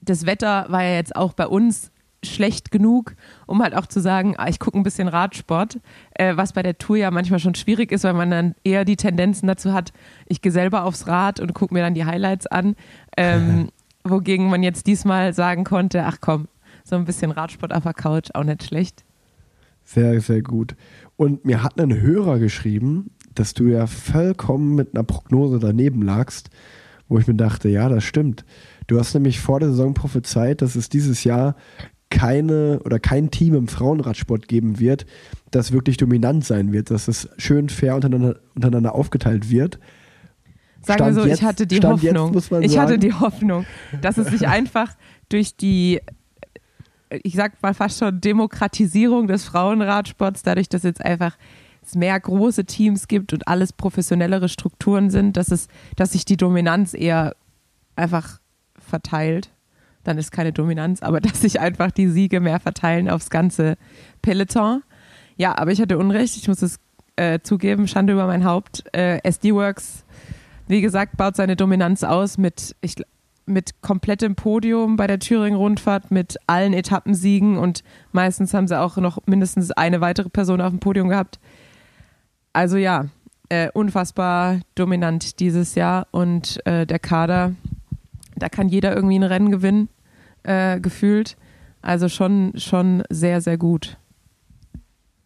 [0.00, 1.90] das Wetter war ja jetzt auch bei uns
[2.24, 3.14] schlecht genug,
[3.46, 5.80] um halt auch zu sagen, ah, ich gucke ein bisschen Radsport,
[6.14, 8.96] äh, was bei der Tour ja manchmal schon schwierig ist, weil man dann eher die
[8.96, 9.92] Tendenzen dazu hat,
[10.26, 12.74] ich gehe selber aufs Rad und gucke mir dann die Highlights an,
[13.16, 13.68] ähm,
[14.04, 16.48] wogegen man jetzt diesmal sagen konnte, ach komm,
[16.84, 19.04] so ein bisschen Radsport auf der Couch, auch nicht schlecht.
[19.84, 20.76] Sehr, sehr gut.
[21.16, 26.50] Und mir hat ein Hörer geschrieben, dass du ja vollkommen mit einer Prognose daneben lagst,
[27.08, 28.44] wo ich mir dachte, ja, das stimmt.
[28.86, 31.56] Du hast nämlich vor der Saison prophezeit, dass es dieses Jahr
[32.10, 35.06] keine oder kein Team im Frauenradsport geben wird,
[35.50, 39.78] das wirklich dominant sein wird, dass es schön fair untereinander, untereinander aufgeteilt wird.
[40.82, 43.00] Sagen wir so, jetzt- ich hatte die Stand jetzt Hoffnung, muss man ich hatte sagen-
[43.00, 43.66] die Hoffnung,
[44.00, 44.94] dass es sich einfach
[45.28, 46.00] durch die,
[47.10, 51.36] ich sag mal fast schon Demokratisierung des Frauenradsports, dadurch, dass jetzt einfach
[51.84, 56.36] es mehr große Teams gibt und alles professionellere Strukturen sind, dass es, dass sich die
[56.36, 57.34] Dominanz eher
[57.96, 58.40] einfach
[58.78, 59.50] verteilt.
[60.08, 63.76] Dann ist keine Dominanz, aber dass sich einfach die Siege mehr verteilen aufs ganze
[64.22, 64.82] Peloton.
[65.36, 66.78] Ja, aber ich hatte Unrecht, ich muss es
[67.16, 68.84] äh, zugeben, Schande über mein Haupt.
[68.94, 70.06] Äh, SD Works,
[70.66, 72.94] wie gesagt, baut seine Dominanz aus mit, ich,
[73.44, 79.18] mit komplettem Podium bei der Thüringen-Rundfahrt, mit allen Etappensiegen und meistens haben sie auch noch
[79.26, 81.38] mindestens eine weitere Person auf dem Podium gehabt.
[82.54, 83.06] Also ja,
[83.50, 87.52] äh, unfassbar dominant dieses Jahr und äh, der Kader,
[88.36, 89.90] da kann jeder irgendwie ein Rennen gewinnen,
[90.48, 91.36] äh, gefühlt.
[91.82, 93.98] Also schon, schon sehr, sehr gut.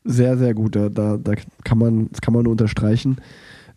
[0.04, 0.74] Sehr, sehr gut.
[0.74, 3.16] Da, da, da kann man, das kann man nur unterstreichen.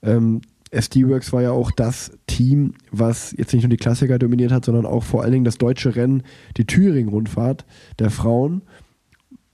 [0.01, 4.65] Ähm, SD-Works war ja auch das Team, was jetzt nicht nur die Klassiker dominiert hat,
[4.65, 6.23] sondern auch vor allen Dingen das deutsche Rennen,
[6.57, 7.65] die Thüringen-Rundfahrt
[7.99, 8.63] der Frauen.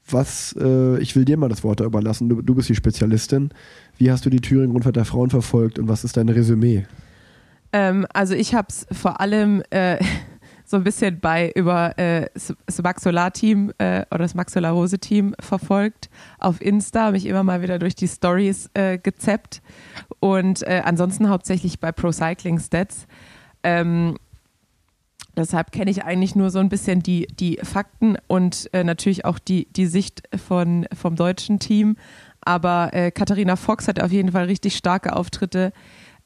[0.10, 3.50] Was, äh, ich will dir mal das Wort da überlassen, du, du bist die Spezialistin.
[3.98, 6.86] Wie hast du die Thüringen-Rundfahrt der Frauen verfolgt und was ist dein Resümee?
[7.74, 10.04] Ähm, also ich habe es vor allem äh,
[10.72, 14.72] so ein bisschen bei über äh, das Max Solar Team äh, oder das Max Solar
[14.72, 19.62] Rose Team verfolgt auf Insta, mich immer mal wieder durch die Stories äh, gezappt
[20.20, 23.06] und äh, ansonsten hauptsächlich bei Pro Cycling Stats.
[23.64, 24.18] Ähm,
[25.36, 29.40] deshalb kenne ich eigentlich nur so ein bisschen die, die Fakten und äh, natürlich auch
[29.40, 31.98] die, die Sicht von, vom deutschen Team.
[32.40, 35.74] Aber äh, Katharina Fox hat auf jeden Fall richtig starke Auftritte.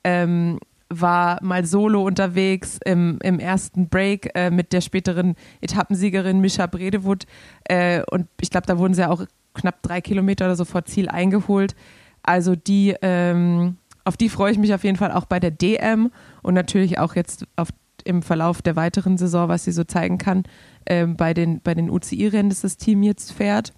[0.03, 6.67] Ähm, war mal solo unterwegs im, im ersten Break äh, mit der späteren Etappensiegerin Mischa
[6.67, 7.25] Bredewut.
[7.63, 11.09] Äh, und ich glaube, da wurden sie auch knapp drei Kilometer oder so vor Ziel
[11.09, 11.75] eingeholt.
[12.21, 16.11] Also die, ähm, auf die freue ich mich auf jeden Fall auch bei der DM
[16.43, 17.69] und natürlich auch jetzt auf,
[18.03, 20.43] im Verlauf der weiteren Saison, was sie so zeigen kann,
[20.85, 23.73] ähm, bei den, bei den UCI-Rennen, das das Team jetzt fährt.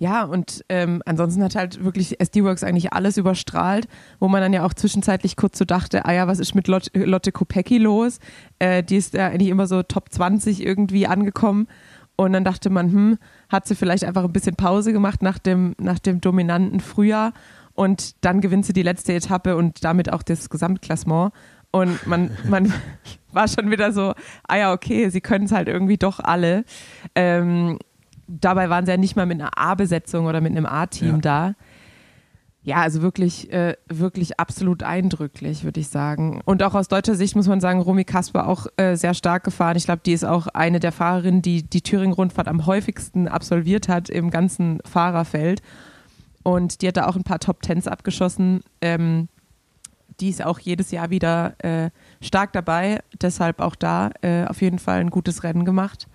[0.00, 3.88] Ja, und ähm, ansonsten hat halt wirklich SD-Works eigentlich alles überstrahlt,
[4.20, 6.90] wo man dann ja auch zwischenzeitlich kurz so dachte, ah ja, was ist mit Lotte,
[7.04, 8.20] Lotte Kopecki los?
[8.60, 11.66] Äh, die ist ja eigentlich immer so Top 20 irgendwie angekommen.
[12.14, 15.74] Und dann dachte man, hm, hat sie vielleicht einfach ein bisschen Pause gemacht nach dem,
[15.78, 17.32] nach dem dominanten Frühjahr
[17.74, 21.32] und dann gewinnt sie die letzte Etappe und damit auch das Gesamtklassement.
[21.70, 22.72] Und man, man
[23.32, 24.14] war schon wieder so,
[24.48, 26.64] ah ja, okay, sie können es halt irgendwie doch alle.
[27.14, 27.78] Ähm,
[28.28, 31.20] dabei waren sie ja nicht mal mit einer A-Besetzung oder mit einem A-Team ja.
[31.20, 31.54] da.
[32.62, 36.42] Ja, also wirklich, äh, wirklich absolut eindrücklich, würde ich sagen.
[36.44, 39.76] Und auch aus deutscher Sicht muss man sagen, Romy Kasper auch äh, sehr stark gefahren.
[39.76, 44.10] Ich glaube, die ist auch eine der Fahrerinnen, die die Thüringen-Rundfahrt am häufigsten absolviert hat
[44.10, 45.62] im ganzen Fahrerfeld.
[46.42, 48.60] Und die hat da auch ein paar Top Tens abgeschossen.
[48.82, 49.28] Ähm,
[50.20, 53.00] die ist auch jedes Jahr wieder äh, stark dabei.
[53.20, 56.08] Deshalb auch da äh, auf jeden Fall ein gutes Rennen gemacht.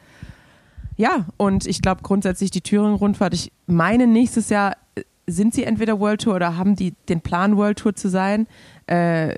[0.96, 6.00] Ja, und ich glaube grundsätzlich die Thüringen-Rundfahrt, ich meine, nächstes Jahr äh, sind sie entweder
[6.00, 8.48] World Tour oder haben die den Plan, World Tour zu sein.
[8.88, 9.36] Äh,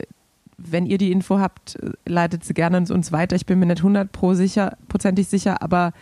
[0.58, 3.36] wenn ihr die Info habt, äh, leitet sie gerne uns weiter.
[3.36, 5.94] Ich bin mir nicht hundertprozentig sicher, aber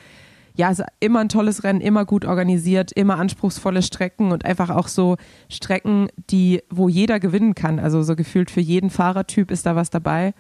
[0.56, 4.70] ja, es ist immer ein tolles Rennen, immer gut organisiert, immer anspruchsvolle Strecken und einfach
[4.70, 5.18] auch so
[5.50, 7.80] Strecken, die, wo jeder gewinnen kann.
[7.80, 10.34] Also so gefühlt für jeden Fahrertyp ist da was dabei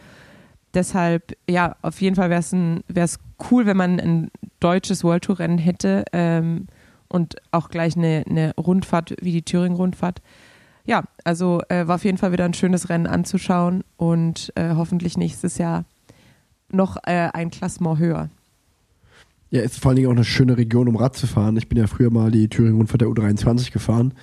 [0.73, 3.19] deshalb, ja, auf jeden Fall wäre es
[3.51, 6.67] cool, wenn man ein deutsches World Tour Rennen hätte ähm,
[7.07, 10.21] und auch gleich eine, eine Rundfahrt wie die Thüringen-Rundfahrt.
[10.85, 15.17] Ja, also äh, war auf jeden Fall wieder ein schönes Rennen anzuschauen und äh, hoffentlich
[15.17, 15.85] nächstes Jahr
[16.69, 18.29] noch äh, ein Klassement höher.
[19.51, 21.55] Ja, ist vor allen Dingen auch eine schöne Region, um Rad zu fahren.
[21.57, 24.13] Ich bin ja früher mal die Thüringen-Rundfahrt der U23 gefahren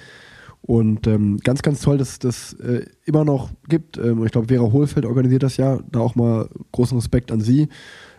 [0.63, 3.97] und ähm, ganz, ganz toll, dass das äh, immer noch gibt.
[3.97, 5.81] Ähm, ich glaube, Vera Hohlfeld organisiert das ja.
[5.91, 7.69] Da auch mal großen Respekt an sie,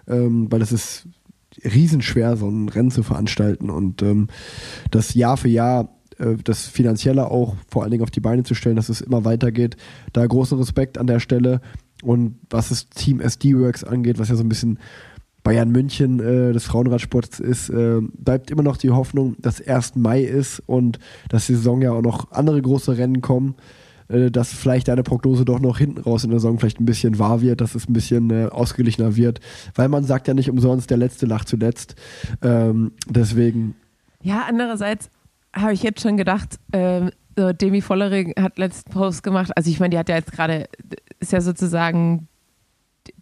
[0.08, 1.08] ähm, weil es ist
[1.64, 4.28] riesenschwer, so ein Rennen zu veranstalten und ähm,
[4.90, 8.56] das Jahr für Jahr äh, das Finanzielle auch vor allen Dingen auf die Beine zu
[8.56, 9.78] stellen, dass es immer weitergeht.
[10.14, 11.62] Da großen Respekt an der Stelle.
[12.04, 14.80] Und was das Team SD Works angeht, was ja so ein bisschen
[15.44, 19.96] Bayern München äh, des Frauenradsports ist, äh, bleibt immer noch die Hoffnung, dass 1.
[19.96, 21.00] Mai ist und
[21.30, 23.56] dass die Saison ja auch noch andere große Rennen kommen,
[24.08, 27.18] äh, dass vielleicht eine Prognose doch noch hinten raus in der Saison vielleicht ein bisschen
[27.18, 29.40] wahr wird, dass es ein bisschen äh, ausgeglichener wird,
[29.76, 31.96] weil man sagt ja nicht umsonst, der Letzte lacht zuletzt.
[32.42, 33.76] Ähm, deswegen.
[34.22, 35.10] Ja, andererseits
[35.54, 39.80] habe ich jetzt schon gedacht, äh, so Demi Vollering hat letzten Post gemacht, also ich
[39.80, 40.68] meine, die hat ja jetzt gerade,
[41.20, 42.28] ist ja sozusagen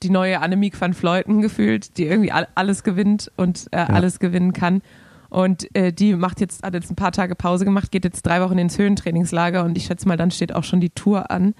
[0.02, 3.86] die neue Annemiek van Fleuten gefühlt, die irgendwie alles gewinnt und äh, ja.
[3.88, 4.82] alles gewinnen kann.
[5.30, 8.42] Und äh, die macht jetzt, hat jetzt ein paar Tage Pause gemacht, geht jetzt drei
[8.42, 11.54] Wochen ins Höhentrainingslager und ich schätze mal, dann steht auch schon die Tour an.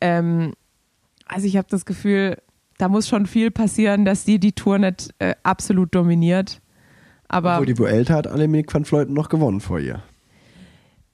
[0.00, 0.54] Ähm,
[1.26, 2.38] also ich habe das Gefühl,
[2.78, 6.60] da muss schon viel passieren, dass die die Tour nicht äh, absolut dominiert.
[7.28, 10.02] Aber Obwohl die Vuelta hat Annemiek van Vleuten noch gewonnen vor ihr.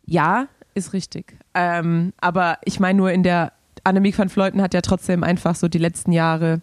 [0.04, 1.36] ja, ist richtig.
[1.54, 3.52] Ähm, aber ich meine nur in der
[3.84, 6.60] Annemiek van Vleuten hat ja trotzdem einfach so die letzten Jahre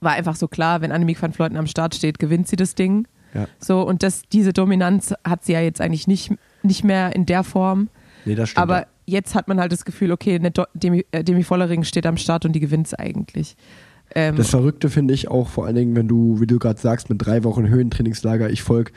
[0.00, 3.06] war einfach so klar, wenn Annemiek van Vleuten am Start steht, gewinnt sie das Ding.
[3.34, 3.46] Ja.
[3.58, 6.32] So und das diese Dominanz hat sie ja jetzt eigentlich nicht
[6.62, 7.88] nicht mehr in der Form.
[8.24, 8.62] Nee, das stimmt.
[8.62, 12.06] Aber jetzt hat man halt das Gefühl, okay, eine Do- Demi, äh, Demi Vollering steht
[12.06, 13.56] am Start und die gewinnt es eigentlich.
[14.14, 17.08] Ähm, Das Verrückte finde ich auch vor allen Dingen, wenn du, wie du gerade sagst,
[17.08, 18.92] mit drei Wochen Höhentrainingslager, ich folge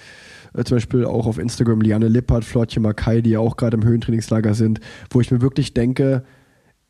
[0.53, 3.83] äh, zum Beispiel auch auf Instagram Liane Lippert, Flortje Makai, die ja auch gerade im
[3.83, 6.23] Höhentrainingslager sind, wo ich mir wirklich denke,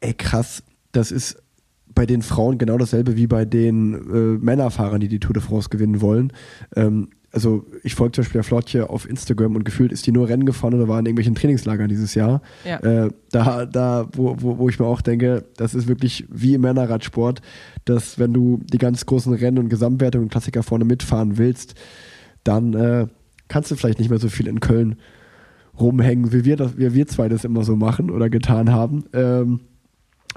[0.06, 1.42] ey krass, das ist
[1.94, 5.70] bei den Frauen genau dasselbe wie bei den äh, Männerfahrern, die die Tour de France
[5.70, 6.32] gewinnen wollen.
[6.76, 10.30] Ähm, also ich folge zum Beispiel der Flotje auf Instagram und gefühlt ist die nur
[10.30, 12.42] Rennen gefahren oder war in irgendwelchen Trainingslagern dieses Jahr.
[12.64, 12.78] Ja.
[12.80, 16.62] Äh, da, da wo, wo, wo ich mir auch denke, das ist wirklich wie im
[16.62, 17.42] Männerradsport,
[17.84, 21.76] dass wenn du die ganz großen Rennen und Gesamtwertungen und Klassiker vorne mitfahren willst,
[22.44, 23.08] dann äh,
[23.48, 24.98] kannst du vielleicht nicht mehr so viel in Köln
[25.78, 29.06] rumhängen, wie wir, das, wie wir zwei das immer so machen oder getan haben.
[29.14, 29.60] Ähm,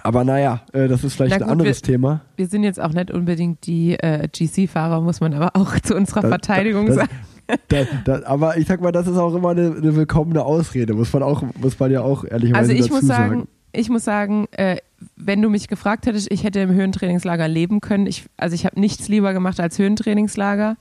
[0.03, 2.21] aber naja, äh, das ist vielleicht Na ein gut, anderes Thema.
[2.37, 6.23] wir sind jetzt auch nicht unbedingt die äh, GC-Fahrer, muss man aber auch zu unserer
[6.23, 7.11] Da- Verteidigung das- sagen.
[7.69, 11.11] Da, da, aber ich sag mal, das ist auch immer eine, eine willkommene Ausrede, muss
[11.15, 13.49] man auch, muss man ja auch ehrlicherweise Also ich dazu muss sagen, sagen.
[13.73, 14.77] ich muss sagen, äh,
[15.17, 18.07] wenn du mich gefragt hättest, ich hätte im Höhentrainingslager leben können.
[18.07, 20.77] Ich, also ich habe nichts lieber gemacht als Höhentrainingslager.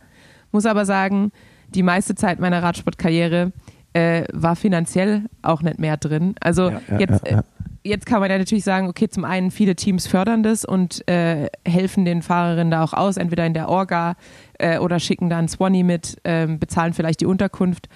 [0.51, 1.31] Muss aber sagen,
[1.73, 3.53] die meiste Zeit meiner Radsportkarriere
[3.93, 6.35] äh, war finanziell auch nicht mehr drin.
[6.41, 7.39] Also Ja, ja, jetzt, ja, ja.
[7.39, 7.43] Äh,
[7.87, 11.47] jetzt kann man ja natürlich sagen, okay, zum einen viele Teams fördern das und äh,
[11.65, 14.15] helfen den Fahrerinnen da auch aus, entweder in der Orga
[14.59, 17.89] äh, oder schicken da einen Swanny mit, ähm, bezahlen vielleicht die Unterkunft.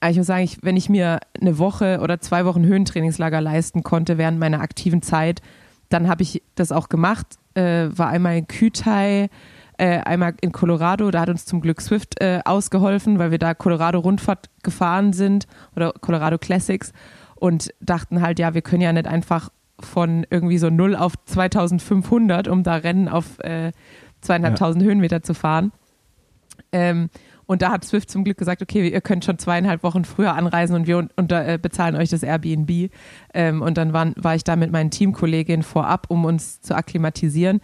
[0.00, 3.82] Aber ich muss sagen, ich, wenn ich mir eine Woche oder zwei Wochen Höhentrainingslager leisten
[3.82, 5.42] konnte während meiner aktiven Zeit,
[5.90, 7.26] dann habe ich das auch gemacht.
[7.54, 9.28] Äh, war einmal in Kütai,
[9.76, 11.10] äh, einmal in Colorado.
[11.10, 15.92] Da hat uns zum Glück Swift äh, ausgeholfen, weil wir da Colorado-Rundfahrt gefahren sind oder
[16.00, 16.92] Colorado Classics
[17.40, 19.50] und dachten halt, ja, wir können ja nicht einfach
[19.80, 23.72] von irgendwie so 0 auf 2500, um da Rennen auf äh,
[24.20, 25.72] zweieinhalbtausend Höhenmeter zu fahren.
[26.72, 27.08] Ähm,
[27.46, 30.76] und da hat Swift zum Glück gesagt, okay, ihr könnt schon zweieinhalb Wochen früher anreisen
[30.76, 32.90] und wir un unter, äh, bezahlen euch das Airbnb.
[33.34, 37.60] Ähm, und dann waren, war ich da mit meinen Teamkolleginnen vorab, um uns zu akklimatisieren.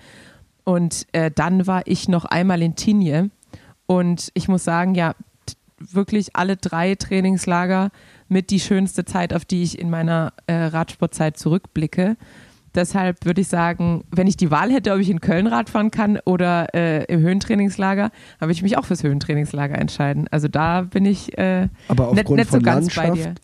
[0.65, 3.31] Und äh, dann war ich noch einmal in Tinje.
[3.87, 5.15] Und ich muss sagen, ja,
[5.79, 7.91] wirklich alle drei Trainingslager
[8.29, 12.17] mit die schönste Zeit, auf die ich in meiner äh, Radsportzeit zurückblicke.
[12.75, 15.91] Deshalb würde ich sagen, wenn ich die Wahl hätte, ob ich in Köln Rad fahren
[15.91, 20.29] kann oder äh, im Höhentrainingslager, dann würde ich mich auch fürs Höhentrainingslager entscheiden.
[20.31, 23.35] Also da bin ich äh, Aber nicht, aufgrund nicht so von ganz bei Landschaft, dir.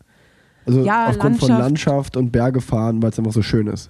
[0.67, 1.69] also Ja, aufgrund von Landschaft.
[1.87, 3.89] Landschaft und Berge fahren, weil es einfach so schön ist.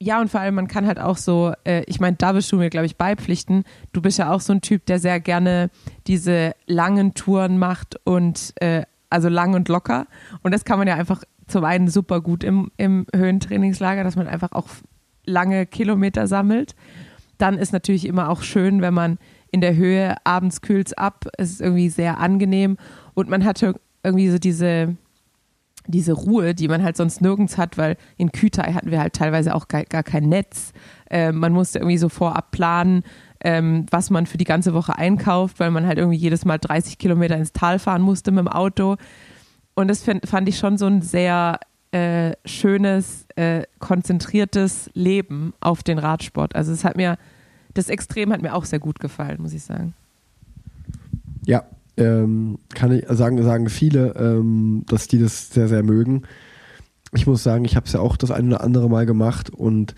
[0.00, 2.56] Ja, und vor allem, man kann halt auch so, äh, ich meine, da wirst du
[2.56, 3.64] mir, glaube ich, beipflichten.
[3.92, 5.70] Du bist ja auch so ein Typ, der sehr gerne
[6.06, 8.82] diese langen Touren macht und äh,
[9.14, 10.06] also lang und locker.
[10.42, 14.26] Und das kann man ja einfach zum einen super gut im, im Höhentrainingslager, dass man
[14.26, 14.68] einfach auch
[15.24, 16.74] lange Kilometer sammelt.
[17.38, 19.18] Dann ist natürlich immer auch schön, wenn man
[19.50, 21.26] in der Höhe abends kühlt's ab.
[21.38, 22.76] Es ist irgendwie sehr angenehm
[23.14, 23.62] und man hat
[24.02, 24.96] irgendwie so diese,
[25.86, 29.54] diese Ruhe, die man halt sonst nirgends hat, weil in Kütai hatten wir halt teilweise
[29.54, 30.72] auch gar, gar kein Netz.
[31.14, 33.04] Ähm, man musste irgendwie so vorab planen,
[33.38, 36.98] ähm, was man für die ganze Woche einkauft, weil man halt irgendwie jedes Mal 30
[36.98, 38.96] Kilometer ins Tal fahren musste mit dem Auto.
[39.74, 41.60] Und das find, fand ich schon so ein sehr
[41.92, 46.56] äh, schönes, äh, konzentriertes Leben auf den Radsport.
[46.56, 47.16] Also es hat mir,
[47.74, 49.94] das Extrem hat mir auch sehr gut gefallen, muss ich sagen.
[51.46, 51.62] Ja,
[51.96, 56.22] ähm, kann ich sagen, sagen viele, ähm, dass die das sehr, sehr mögen.
[57.12, 59.94] Ich muss sagen, ich habe es ja auch das eine oder andere Mal gemacht und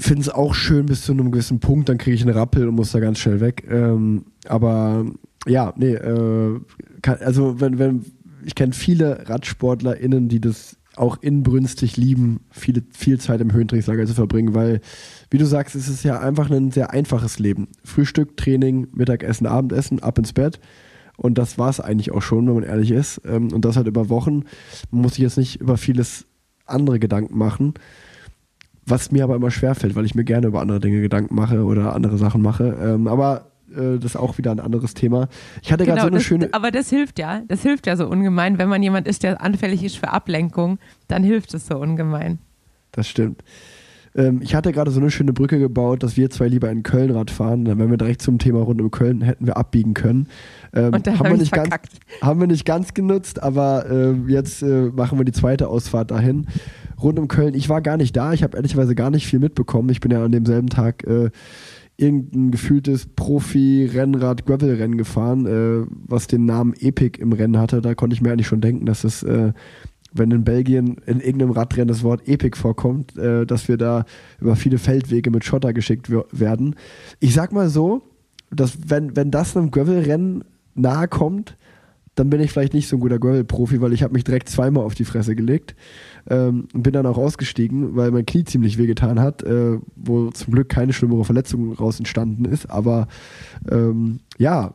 [0.00, 2.74] finde es auch schön bis zu einem gewissen Punkt, dann kriege ich einen Rappel und
[2.74, 3.66] muss da ganz schnell weg.
[3.70, 5.06] Ähm, aber
[5.46, 6.60] ja, nee, äh,
[7.02, 8.04] kann, also wenn, wenn,
[8.44, 14.14] ich kenne viele RadsportlerInnen, die das auch inbrünstig lieben, viele, viel Zeit im Höhentrainingslager zu
[14.14, 14.80] verbringen, weil,
[15.30, 17.68] wie du sagst, es ist ja einfach ein sehr einfaches Leben.
[17.84, 20.60] Frühstück, Training, Mittagessen, Abendessen, ab ins Bett.
[21.16, 23.20] Und das war es eigentlich auch schon, wenn man ehrlich ist.
[23.24, 24.44] Ähm, Und das halt über Wochen.
[24.90, 26.26] Man muss sich jetzt nicht über vieles
[26.66, 27.74] andere Gedanken machen.
[28.90, 31.94] Was mir aber immer schwerfällt, weil ich mir gerne über andere Dinge Gedanken mache oder
[31.94, 32.76] andere Sachen mache.
[32.82, 35.28] Ähm, Aber äh, das ist auch wieder ein anderes Thema.
[35.62, 36.48] Ich hatte gerade so eine Genau, das, schöne.
[36.52, 37.42] aber das hilft ja.
[37.48, 38.58] Das hilft ja so ungemein.
[38.58, 42.38] Wenn man jemand ist, der anfällig ist für Ablenkung, dann hilft es so ungemein.
[42.92, 43.42] Das stimmt.
[44.16, 47.12] Ähm, ich hatte gerade so eine schöne Brücke gebaut, dass wir zwei lieber in Köln
[47.12, 47.64] Rad fahren.
[47.64, 50.26] Dann wären wir direkt zum Thema rund um Köln, hätten wir abbiegen können.
[50.74, 51.70] Ähm, Und da haben, habe wir ich nicht ganz,
[52.20, 56.46] haben wir nicht ganz genutzt, aber äh, jetzt äh, machen wir die zweite Ausfahrt dahin.
[57.02, 57.54] Rund um Köln.
[57.54, 59.88] Ich war gar nicht da, ich habe ehrlicherweise gar nicht viel mitbekommen.
[59.90, 61.30] Ich bin ja an demselben Tag äh,
[62.00, 67.82] irgendein gefühltes Profi-Rennrad-Gravel-Rennen gefahren, äh, was den Namen Epic im Rennen hatte.
[67.82, 69.52] Da konnte ich mir eigentlich schon denken, dass es, äh,
[70.12, 74.04] wenn in Belgien in irgendeinem Radrennen das Wort Epic vorkommt, äh, dass wir da
[74.40, 76.74] über viele Feldwege mit Schotter geschickt werden.
[77.20, 78.02] Ich sag mal so,
[78.50, 81.56] dass wenn, wenn das einem Gravel-Rennen nahe kommt,
[82.14, 84.84] dann bin ich vielleicht nicht so ein guter Gravel-Profi, weil ich habe mich direkt zweimal
[84.84, 85.76] auf die Fresse gelegt
[86.28, 90.52] ähm, und bin dann auch ausgestiegen, weil mein Knie ziemlich wehgetan hat, äh, wo zum
[90.52, 92.70] Glück keine schlimmere Verletzung raus entstanden ist.
[92.70, 93.08] Aber
[93.70, 94.74] ähm, ja,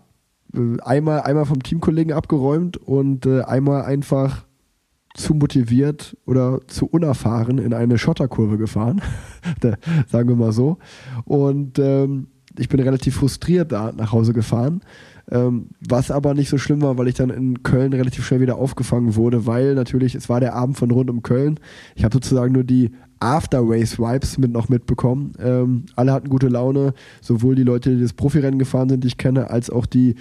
[0.54, 4.46] äh, einmal, einmal vom Teamkollegen abgeräumt und äh, einmal einfach
[5.16, 9.02] zu motiviert oder zu unerfahren in eine Schotterkurve gefahren,
[10.08, 10.78] sagen wir mal so.
[11.24, 12.28] Und ähm,
[12.58, 14.82] ich bin relativ frustriert da nach Hause gefahren
[15.32, 18.58] ähm, was aber nicht so schlimm war, weil ich dann in Köln relativ schnell wieder
[18.58, 21.60] aufgefangen wurde, weil natürlich, es war der Abend von rund um Köln.
[21.96, 25.34] Ich habe sozusagen nur die After-Race-Vibes mit noch mitbekommen.
[25.40, 29.18] Ähm, alle hatten gute Laune, sowohl die Leute, die das Profirennen gefahren sind, die ich
[29.18, 30.16] kenne, als auch die,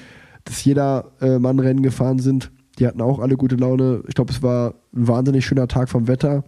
[0.44, 1.38] das jeder äh,
[1.74, 2.50] gefahren sind.
[2.78, 4.02] Die hatten auch alle gute Laune.
[4.08, 6.44] Ich glaube, es war ein wahnsinnig schöner Tag vom Wetter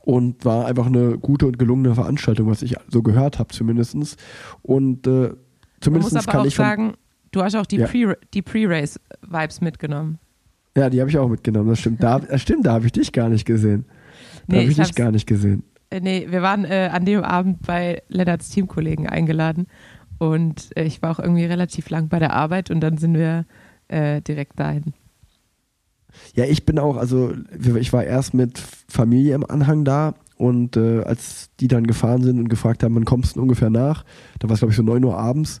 [0.00, 4.16] und war einfach eine gute und gelungene Veranstaltung, was ich so gehört habe zumindest.
[4.62, 5.30] Und äh,
[5.80, 6.94] zumindest kann ich sagen,
[7.32, 7.86] du hast auch die Ja.
[7.86, 10.18] Pre- Pre-Race-Vibes mitgenommen.
[10.76, 12.02] Ja, die habe ich auch mitgenommen, das stimmt.
[12.02, 13.84] Da, das stimmt, da habe ich dich gar nicht gesehen.
[14.46, 15.64] Da Nee, habe ich ich dich gar nicht gesehen.
[15.90, 19.66] Äh, nee, wir waren äh, an dem Abend bei Lennarts Teamkollegen eingeladen
[20.18, 23.46] und äh, ich war auch irgendwie relativ lang bei der Arbeit und dann sind wir
[23.88, 24.94] äh, direkt dahin.
[26.34, 27.32] Ja, ich bin auch, also
[27.78, 32.38] ich war erst mit Familie im Anhang da und äh, als die dann gefahren sind
[32.38, 34.04] und gefragt haben, wann kommst du denn ungefähr nach,
[34.38, 35.60] da war es glaube ich so 9 Uhr abends,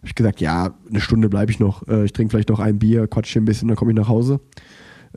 [0.00, 2.78] habe ich gesagt, ja, eine Stunde bleibe ich noch, äh, ich trinke vielleicht noch ein
[2.78, 4.40] Bier, quatsch hier ein bisschen, dann komme ich nach Hause.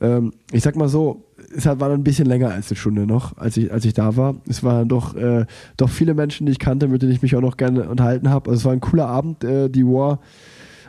[0.01, 3.37] Ähm, ich sag mal so, es war dann ein bisschen länger als eine Stunde noch,
[3.37, 4.35] als ich, als ich da war.
[4.47, 5.45] Es waren doch, äh,
[5.77, 8.49] doch viele Menschen, die ich kannte, mit denen ich mich auch noch gerne unterhalten habe.
[8.49, 10.19] Also es war ein cooler Abend, äh, die War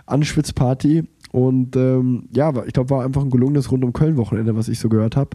[0.06, 1.04] Anschwitz-Party.
[1.32, 4.88] Und ähm, ja, ich glaube, war einfach ein gelungenes Rund um Köln-Wochenende, was ich so
[4.88, 5.30] gehört habe.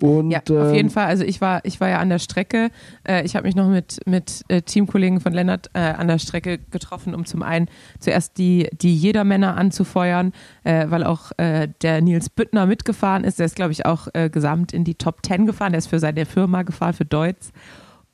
[0.00, 1.06] Und, Ja, auf ähm, jeden Fall.
[1.06, 2.70] Also ich war, ich war ja an der Strecke.
[3.06, 6.58] Äh, ich habe mich noch mit, mit äh, Teamkollegen von Lennart äh, an der Strecke
[6.58, 10.32] getroffen, um zum einen zuerst die, die Jedermänner anzufeuern,
[10.64, 13.38] weil auch der Nils Büttner mitgefahren ist.
[13.38, 15.72] Der ist, glaube ich, auch gesamt in die Top 10 gefahren.
[15.72, 17.52] Der ist für seine Firma gefahren, für Deutz.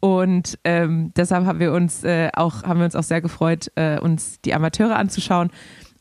[0.05, 3.99] Und ähm, deshalb haben wir uns äh, auch, haben wir uns auch sehr gefreut, äh,
[3.99, 5.51] uns die Amateure anzuschauen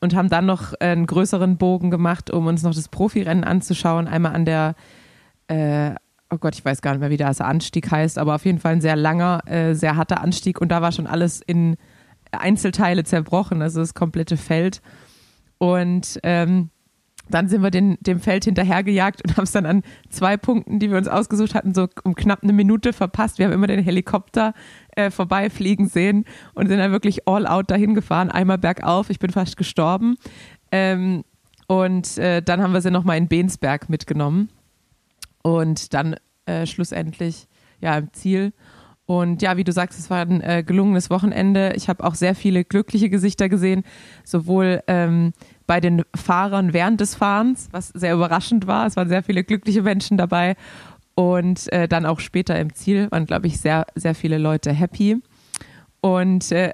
[0.02, 4.10] und haben dann noch einen größeren Bogen gemacht, um uns noch das Profirennen anzuschauen.
[4.10, 4.76] Einmal an der
[5.48, 5.96] äh,
[6.30, 8.74] oh Gott, ich weiß gar nicht mehr, wie der Anstieg heißt, aber auf jeden Fall
[8.74, 11.76] ein sehr langer, äh, sehr harter Anstieg und da war schon alles in
[12.32, 14.82] Einzelteile zerbrochen, also das komplette Feld.
[15.60, 16.70] Und ähm,
[17.30, 20.90] dann sind wir den, dem Feld hinterhergejagt und haben es dann an zwei Punkten, die
[20.90, 23.38] wir uns ausgesucht hatten, so um knapp eine Minute verpasst.
[23.38, 24.54] Wir haben immer den Helikopter
[24.96, 29.10] äh, vorbeifliegen sehen und sind dann wirklich all out dahin gefahren, einmal bergauf.
[29.10, 30.16] Ich bin fast gestorben.
[30.72, 31.24] Ähm,
[31.68, 34.50] und äh, dann haben wir sie nochmal in Bensberg mitgenommen
[35.44, 36.16] und dann
[36.48, 37.48] äh, schlussendlich
[37.80, 38.54] ja im Ziel.
[39.06, 41.74] Und ja, wie du sagst, es war ein äh, gelungenes Wochenende.
[41.76, 43.84] Ich habe auch sehr viele glückliche Gesichter gesehen,
[44.24, 45.34] sowohl ähm,
[45.68, 48.88] bei den Fahrern während des Fahrens, was sehr überraschend war.
[48.88, 50.56] Es waren sehr viele glückliche Menschen dabei.
[51.16, 55.22] Und äh, dann auch später im Ziel waren, glaube ich, sehr, sehr viele Leute happy.
[56.02, 56.72] Und äh,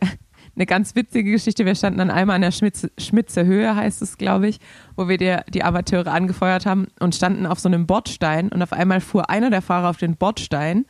[0.60, 1.66] eine ganz witzige Geschichte.
[1.66, 4.60] Wir standen dann einmal an der Schmitze, Schmitze Höhe, heißt es, glaube ich,
[4.96, 8.74] wo wir die, die Amateure angefeuert haben und standen auf so einem Bordstein und auf
[8.74, 10.86] einmal fuhr einer der Fahrer auf den Bordstein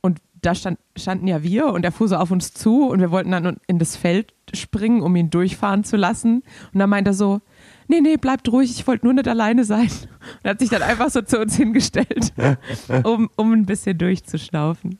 [0.00, 3.10] und da stand, standen ja wir und er fuhr so auf uns zu und wir
[3.10, 6.42] wollten dann in das Feld springen, um ihn durchfahren zu lassen.
[6.72, 7.40] Und dann meinte er so,
[7.86, 9.90] nee, nee, bleibt ruhig, ich wollte nur nicht alleine sein.
[10.42, 12.32] Und hat sich dann einfach so zu uns hingestellt,
[13.04, 14.98] um, um ein bisschen durchzuschnaufen.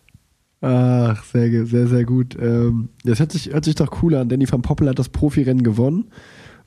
[0.64, 2.36] Ach, sehr, sehr, sehr gut.
[2.40, 4.28] Ähm, das hört sich, hört sich doch cool an.
[4.28, 6.04] Danny van Poppel hat das Profirennen gewonnen.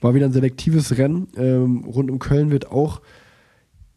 [0.02, 1.30] War wieder ein selektives Rennen.
[1.38, 3.02] Ähm, rund um Köln wird auch,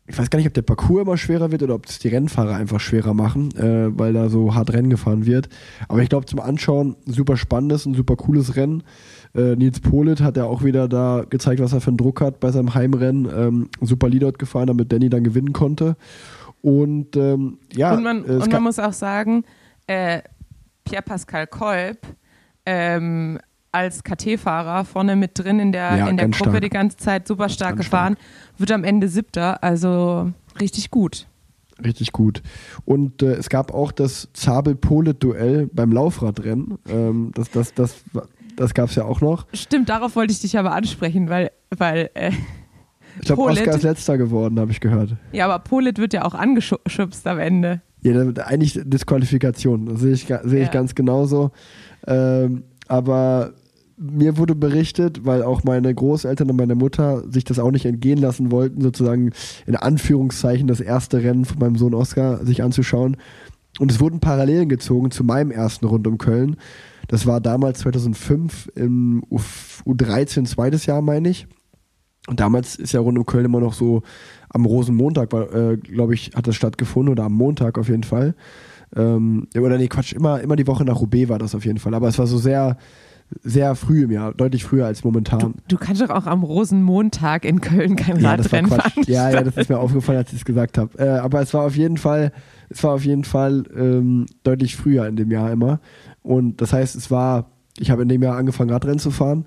[0.07, 2.55] ich weiß gar nicht, ob der Parcours immer schwerer wird oder ob es die Rennfahrer
[2.55, 5.49] einfach schwerer machen, äh, weil da so hart Rennen gefahren wird.
[5.89, 8.85] Aber ich glaube, zum Anschauen super spannendes, ein super cooles Rennen.
[9.35, 12.39] Äh, Nils Polit hat ja auch wieder da gezeigt, was er für einen Druck hat
[12.39, 13.29] bei seinem Heimrennen.
[13.35, 15.97] Ähm, super Leadout gefahren, damit Danny dann gewinnen konnte.
[16.62, 19.45] Und ähm, ja, und man, und man muss auch sagen,
[19.89, 20.22] äh,
[20.84, 21.99] Pierre-Pascal Kolb
[22.64, 23.39] ähm,
[23.72, 26.62] als KT-Fahrer vorne mit drin in der, Ja, in der Gruppe stark.
[26.62, 28.16] die ganze Zeit super stark Ganz gefahren,
[28.57, 31.26] wird am Ende siebter, also richtig gut.
[31.84, 32.43] Richtig gut.
[32.84, 36.78] Und äh, es gab auch das Zabel-Polet-Duell beim Laufradrennen.
[36.89, 38.03] Ähm, das das, das,
[38.57, 39.47] das gab es ja auch noch.
[39.53, 42.32] Stimmt, darauf wollte ich dich aber ansprechen, weil, weil äh,
[43.20, 43.43] Ich glaube.
[43.43, 45.14] Oscar ist letzter geworden, habe ich gehört.
[45.30, 47.80] Ja, aber Polit wird ja auch angeschubst am Ende.
[48.03, 50.72] Ja, eigentlich Disqualifikation, das sehe ich, sehe ich Ja.
[50.72, 51.51] ganz genauso.
[52.07, 53.53] Ähm, aber
[53.96, 58.18] mir wurde berichtet, weil auch meine Großeltern und meine Mutter sich das auch nicht entgehen
[58.18, 59.32] lassen wollten, sozusagen
[59.66, 63.16] in Anführungszeichen das erste Rennen von meinem Sohn Oscar sich anzuschauen.
[63.80, 66.57] Und es wurden Parallelen gezogen zu meinem ersten Rund um Köln.
[67.09, 69.38] Das war damals 2005 im U
[69.84, 71.46] U13, zweites Jahr, meine ich.
[72.29, 74.03] Und damals ist ja rund um Köln immer noch so
[74.51, 78.35] am Rosenmontag, äh, glaube ich, hat das stattgefunden oder am Montag auf jeden Fall.
[78.95, 81.95] Ähm, oder nee, Quatsch, immer, immer die Woche nach Roubaix war das auf jeden Fall.
[81.95, 82.76] Aber es war so sehr,
[83.43, 85.55] sehr früh im Jahr, deutlich früher als momentan.
[85.68, 88.93] Du kannst doch auch am Rosenmontag in Köln kein ja, Radrennen fahren.
[89.07, 90.99] Ja, ja, das ist mir aufgefallen, als ich es gesagt habe.
[90.99, 92.33] Äh, aber es war auf jeden Fall,
[92.70, 95.81] es war auf jeden Fall ähm, deutlich früher in dem Jahr immer.
[96.22, 99.47] Und das heißt, es war, ich habe in dem Jahr angefangen, Radrennen zu fahren.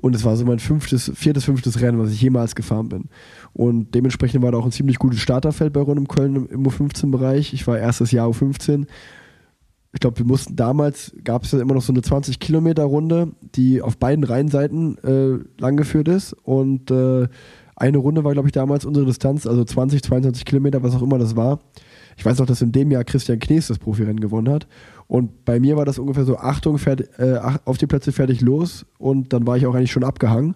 [0.00, 3.08] Und es war so mein fünftes, viertes, fünftes Rennen, was ich jemals gefahren bin.
[3.52, 6.66] Und dementsprechend war da auch ein ziemlich gutes Starterfeld bei Rund um Köln im, im
[6.66, 7.52] U15-Bereich.
[7.52, 8.86] Ich war erstes Jahr U15.
[9.92, 13.32] Ich glaube, wir mussten damals, gab es ja immer noch so eine 20 Kilometer Runde,
[13.56, 16.32] die auf beiden Rheinseiten äh, langgeführt ist.
[16.32, 17.26] Und äh,
[17.74, 21.18] eine Runde war, glaube ich, damals unsere Distanz, also 20, 22 Kilometer, was auch immer
[21.18, 21.58] das war.
[22.16, 24.66] Ich weiß noch, dass in dem Jahr Christian Knees das Profirennen gewonnen hat.
[25.08, 28.86] Und bei mir war das ungefähr so, Achtung, fertig, äh, auf die Plätze fertig los.
[28.98, 30.54] Und dann war ich auch eigentlich schon abgehangen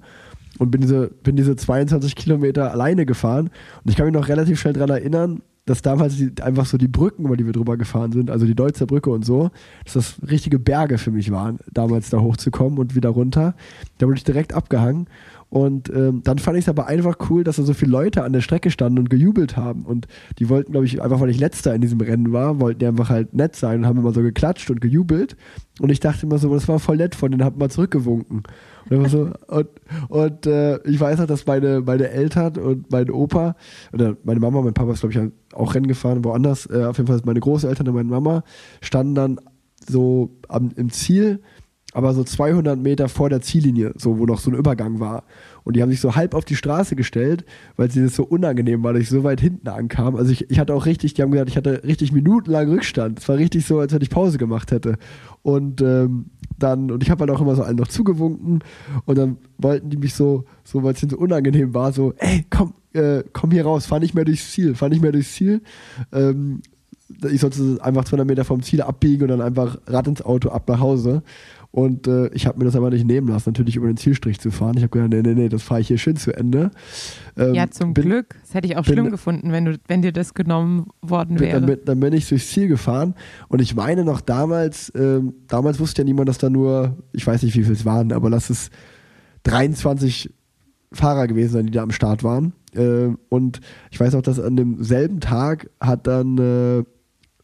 [0.58, 3.50] und bin diese, bin diese 22 Kilometer alleine gefahren.
[3.82, 6.88] Und ich kann mich noch relativ schnell daran erinnern, dass damals die, einfach so die
[6.88, 9.50] Brücken, über die wir drüber gefahren sind, also die Deutzer Brücke und so,
[9.84, 13.54] dass das richtige Berge für mich waren, damals da hochzukommen und wieder runter.
[13.98, 15.06] Da wurde ich direkt abgehangen.
[15.52, 18.32] Und ähm, dann fand ich es aber einfach cool, dass da so viele Leute an
[18.32, 19.84] der Strecke standen und gejubelt haben.
[19.84, 20.06] Und
[20.38, 23.10] die wollten, glaube ich, einfach weil ich letzter in diesem Rennen war, wollten die einfach
[23.10, 25.36] halt nett sein und haben immer so geklatscht und gejubelt.
[25.78, 28.44] Und ich dachte immer so, das war voll nett von denen, hab mal zurückgewunken.
[28.88, 29.68] Und, so, und,
[30.08, 33.54] und äh, ich weiß auch, dass meine, meine Eltern und mein Opa,
[33.92, 37.08] oder meine Mama, mein Papa ist, glaube ich, auch Rennen gefahren, woanders, äh, auf jeden
[37.08, 38.42] Fall meine Großeltern und meine Mama
[38.80, 39.38] standen dann
[39.86, 41.40] so am, im Ziel,
[41.92, 45.24] aber so 200 Meter vor der Ziellinie, so wo noch so ein Übergang war.
[45.64, 47.44] Und die haben sich so halb auf die Straße gestellt,
[47.76, 50.16] weil sie das so unangenehm war, dass ich so weit hinten ankam.
[50.16, 53.20] Also ich, ich hatte auch richtig, die haben gesagt, ich hatte richtig minutenlang Rückstand.
[53.20, 54.96] Es war richtig so, als wenn ich Pause gemacht hätte.
[55.42, 56.26] Und ähm,
[56.58, 58.60] dann, und ich habe halt auch immer so allen noch zugewunken
[59.04, 62.46] und dann wollten die mich so, so weil es ihnen so unangenehm war, so, ey,
[62.50, 65.62] komm, äh, komm hier raus, fahr nicht mehr durchs Ziel, fahr nicht mehr durchs Ziel.
[66.12, 66.62] Ähm,
[67.30, 70.68] ich sollte einfach 200 Meter vom Ziel abbiegen und dann einfach Rad ins Auto ab
[70.68, 71.22] nach Hause.
[71.72, 74.50] Und äh, ich habe mir das aber nicht nehmen lassen, natürlich über den Zielstrich zu
[74.50, 74.74] fahren.
[74.76, 76.70] Ich habe gedacht, nee, nee, nee, das fahre ich hier schön zu Ende.
[77.36, 78.36] Ähm, Ja, zum bin, Glück.
[78.42, 81.40] Das hätte ich auch bin- schlimm gefunden, wenn, du, wenn dir das genommen worden dann,
[81.46, 81.60] wäre.
[81.62, 83.14] bin, dann bin ich durchs Ziel gefahren
[83.48, 87.42] und ich meine noch damals, ähm, damals wusste ja niemand, dass da nur, ich weiß
[87.42, 88.68] nicht, wie viel es waren, aber lass es
[89.44, 90.30] 23
[90.92, 92.52] Fahrer gewesen sein, die da am Start waren.
[92.74, 93.60] Ähm, und
[93.90, 96.84] ich weiß auch, dass an demselben Tag hat dann, äh,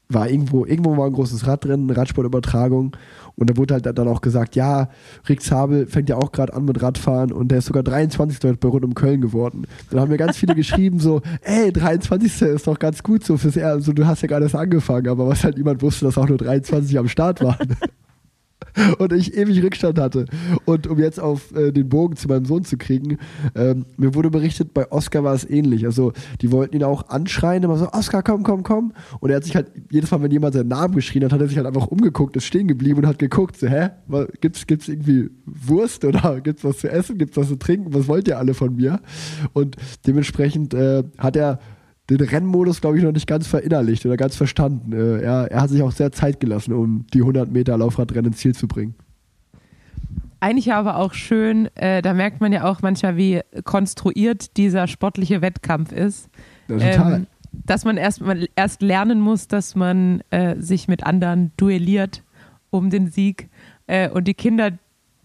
[0.08, 2.96] war irgendwo, irgendwo war ein großes Radrennen, eine Radsportübertragung
[3.36, 4.88] und da wurde halt dann auch gesagt, ja,
[5.28, 8.38] Rick Zabel fängt ja auch gerade an mit Radfahren und der ist sogar 23.
[8.42, 9.66] heute bei Rund um Köln geworden.
[9.90, 12.42] Dann haben mir ganz viele geschrieben so, ey, 23.
[12.42, 15.28] ist doch ganz gut so fürs Er, also du hast ja gerade erst angefangen, aber
[15.28, 17.76] was halt niemand wusste, dass auch nur 23 am Start waren.
[18.98, 20.26] und ich ewig Rückstand hatte.
[20.64, 23.18] Und um jetzt auf äh, den Bogen zu meinem Sohn zu kriegen,
[23.54, 25.84] ähm, mir wurde berichtet, bei Oscar war es ähnlich.
[25.86, 28.92] Also die wollten ihn auch anschreien, immer so, Oscar, komm, komm, komm.
[29.20, 31.48] Und er hat sich halt, jedes Mal, wenn jemand seinen Namen geschrien hat, hat er
[31.48, 33.90] sich halt einfach umgeguckt, ist stehen geblieben und hat geguckt, so, hä,
[34.40, 38.28] gibt's, gibt's irgendwie Wurst oder gibt's was zu essen, gibt's was zu trinken, was wollt
[38.28, 39.00] ihr alle von mir?
[39.52, 39.76] Und
[40.06, 41.58] dementsprechend äh, hat er
[42.10, 44.92] den Rennmodus, glaube ich, noch nicht ganz verinnerlicht oder ganz verstanden.
[44.92, 48.38] Äh, er, er hat sich auch sehr Zeit gelassen, um die 100 Meter Laufradrennen ins
[48.38, 48.94] Ziel zu bringen.
[50.40, 55.42] Eigentlich aber auch schön, äh, da merkt man ja auch manchmal, wie konstruiert dieser sportliche
[55.42, 56.30] Wettkampf ist.
[56.68, 57.14] Ja, total.
[57.14, 62.22] Ähm, dass man erst, mal, erst lernen muss, dass man äh, sich mit anderen duelliert
[62.70, 63.48] um den Sieg.
[63.86, 64.72] Äh, und die Kinder,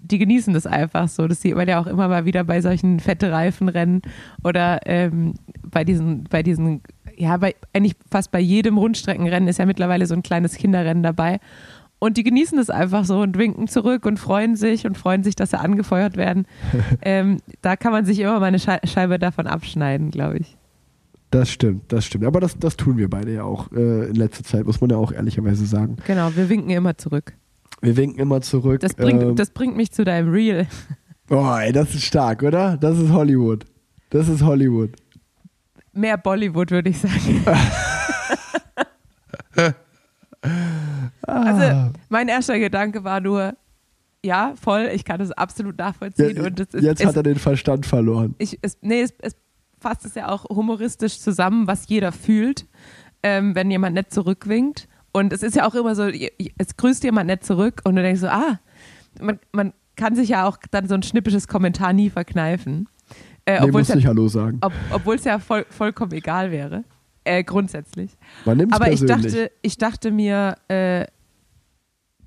[0.04, 1.28] die genießen das einfach so.
[1.28, 4.02] Das sieht man ja auch immer mal wieder bei solchen fette Reifenrennen
[4.44, 5.34] oder ähm,
[5.64, 6.82] bei diesen, bei diesen,
[7.18, 11.40] ja, bei eigentlich fast bei jedem Rundstreckenrennen ist ja mittlerweile so ein kleines Kinderrennen dabei.
[12.00, 15.36] Und die genießen das einfach so und winken zurück und freuen sich und freuen sich,
[15.36, 16.46] dass sie angefeuert werden.
[17.02, 20.58] ähm, da kann man sich immer mal eine Schei- Scheibe davon abschneiden, glaube ich.
[21.32, 22.26] Das stimmt, das stimmt.
[22.26, 24.98] Aber das, das tun wir beide ja auch äh, in letzter Zeit, muss man ja
[24.98, 25.96] auch ehrlicherweise sagen.
[26.06, 27.34] Genau, wir winken immer zurück.
[27.84, 28.80] Wir winken immer zurück.
[28.80, 30.68] Das bringt, ähm, das bringt mich zu deinem Reel.
[31.30, 32.78] oh, ey, das ist stark, oder?
[32.78, 33.66] Das ist Hollywood.
[34.10, 34.92] Das ist Hollywood.
[35.92, 37.46] Mehr Bollywood, würde ich sagen.
[41.26, 43.56] Also, mein erster Gedanke war nur,
[44.26, 46.36] ja, voll, ich kann das absolut nachvollziehen.
[46.36, 48.36] Je- und es jetzt es, hat er den Verstand verloren.
[48.40, 49.38] ich, es, nee, es, es
[49.80, 52.68] fasst es ja auch humoristisch zusammen, was jeder fühlt,
[53.24, 54.90] ähm, wenn jemand nett zurückwinkt.
[55.14, 58.22] Und es ist ja auch immer so, es grüßt jemand nett zurück und du denkst
[58.22, 58.60] so, ah,
[59.22, 62.90] man, man kann sich ja auch dann so ein schnippisches Kommentar nie verkneifen.
[63.46, 64.58] Äh, nee, muss ja, nicht Hallo sagen.
[64.62, 66.84] Ob, Obwohl es ja voll, vollkommen egal wäre.
[67.26, 68.18] Äh, grundsätzlich.
[68.44, 69.34] Man nimmt's Aber ich persönlich.
[69.34, 71.06] dachte, ich dachte mir, äh,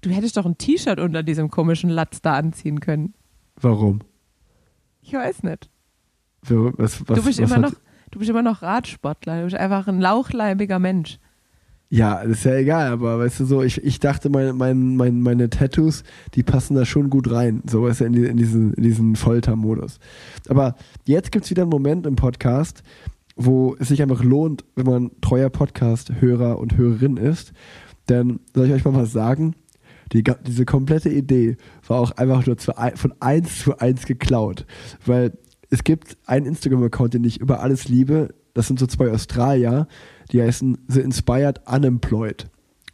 [0.03, 3.15] du hättest doch ein T-Shirt unter diesem komischen Latz da anziehen können.
[3.61, 4.01] Warum?
[5.03, 5.71] Ich weiß nicht.
[6.49, 7.73] Was, was, du, bist immer noch,
[8.13, 9.39] du bist immer noch Radsportler.
[9.39, 11.19] Du bist einfach ein lauchleibiger Mensch.
[11.89, 15.49] Ja, ist ja egal, aber weißt du so, ich, ich dachte, mein, mein, mein, meine
[15.51, 16.03] Tattoos,
[16.35, 19.15] die passen da schon gut rein, so weißt du, in, die, in diesen, in diesen
[19.15, 20.01] Foltermodus.
[20.49, 20.75] Aber
[21.05, 22.83] jetzt gibt es wieder einen Moment im Podcast,
[23.37, 27.53] wo es sich einfach lohnt, wenn man treuer Podcast-Hörer und Hörerin ist.
[28.09, 29.55] Denn soll ich euch mal was sagen?
[30.13, 31.57] Die, diese komplette Idee
[31.87, 34.67] war auch einfach nur zu, von eins zu eins geklaut.
[35.05, 35.33] Weil
[35.71, 38.35] es gibt einen Instagram-Account, den ich über alles liebe.
[38.57, 39.87] Das sind so zwei Australier,
[40.33, 42.47] die heißen The Inspired Unemployed.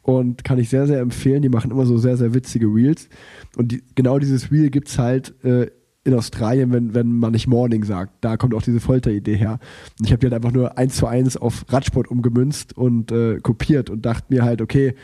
[0.02, 1.42] Und kann ich sehr, sehr empfehlen.
[1.42, 3.08] Die machen immer so sehr, sehr witzige Reels.
[3.56, 5.70] Und die, genau dieses Reel gibt es halt äh,
[6.02, 8.12] in Australien, wenn, wenn man nicht Morning sagt.
[8.24, 9.60] Da kommt auch diese Folteridee her.
[10.00, 13.38] Und ich habe die halt einfach nur eins zu eins auf Radsport umgemünzt und äh,
[13.38, 14.96] kopiert und dachte mir halt, okay,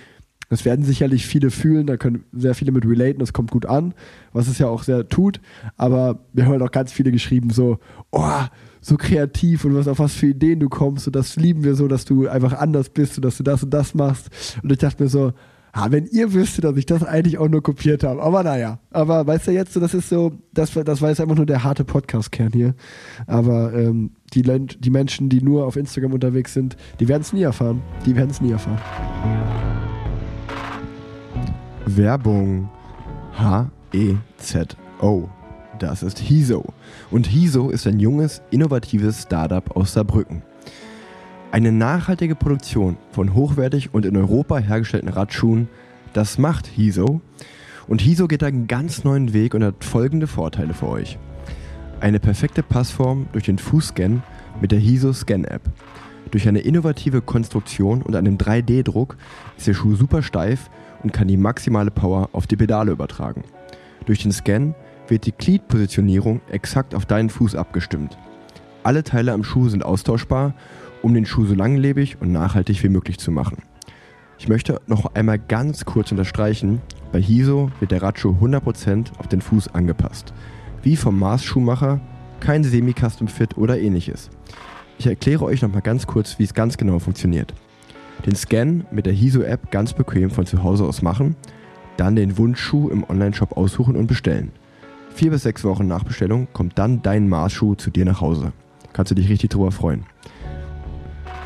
[0.48, 3.94] das werden sicherlich viele fühlen, da können sehr viele mit relaten, das kommt gut an,
[4.32, 5.40] was es ja auch sehr tut.
[5.76, 7.78] Aber wir haben halt auch ganz viele geschrieben, so,
[8.10, 8.42] oh,
[8.88, 11.88] so kreativ und was auf was für Ideen du kommst und das lieben wir so,
[11.88, 14.28] dass du einfach anders bist und dass du das und das machst.
[14.62, 15.32] Und ich dachte mir so,
[15.72, 18.22] ah, wenn ihr wüsstet, dass ich das eigentlich auch nur kopiert habe.
[18.22, 21.46] Aber naja, aber weißt du jetzt, das ist so, das, das war jetzt einfach nur
[21.46, 22.74] der harte Podcast-Kern hier.
[23.26, 27.42] Aber ähm, die, die Menschen, die nur auf Instagram unterwegs sind, die werden es nie
[27.42, 27.82] erfahren.
[28.06, 28.80] Die werden es nie erfahren.
[31.86, 32.68] Werbung.
[33.38, 35.28] H-E-Z-O.
[35.78, 36.64] Das ist Hiso.
[37.10, 40.42] Und Hiso ist ein junges, innovatives Startup aus Saarbrücken.
[41.52, 45.68] Eine nachhaltige Produktion von hochwertig und in Europa hergestellten Radschuhen,
[46.12, 47.20] das macht Hiso.
[47.86, 51.18] Und Hiso geht einen ganz neuen Weg und hat folgende Vorteile für euch.
[52.00, 54.22] Eine perfekte Passform durch den Fußscan
[54.60, 55.62] mit der Hiso Scan App.
[56.30, 59.16] Durch eine innovative Konstruktion und einem 3D-Druck
[59.56, 60.68] ist der Schuh super steif
[61.02, 63.44] und kann die maximale Power auf die Pedale übertragen.
[64.04, 64.74] Durch den Scan
[65.08, 68.16] wird die Gliedpositionierung exakt auf deinen Fuß abgestimmt.
[68.82, 70.54] Alle Teile am Schuh sind austauschbar,
[71.02, 73.62] um den Schuh so langlebig und nachhaltig wie möglich zu machen.
[74.38, 76.80] Ich möchte noch einmal ganz kurz unterstreichen,
[77.12, 80.32] bei Hiso wird der Radschuh 100% auf den Fuß angepasst.
[80.82, 82.00] Wie vom Maßschuhmacher,
[82.40, 84.30] kein Semi-Custom-Fit oder ähnliches.
[84.98, 87.52] Ich erkläre euch noch mal ganz kurz, wie es ganz genau funktioniert
[88.26, 91.36] den Scan mit der Hiso-App ganz bequem von zu Hause aus machen,
[91.96, 94.52] dann den Wunschschuh im Onlineshop aussuchen und bestellen.
[95.18, 98.52] Vier bis sechs Wochen nach Bestellung kommt dann dein Maßschuh zu dir nach Hause.
[98.92, 100.06] Kannst du dich richtig drüber freuen.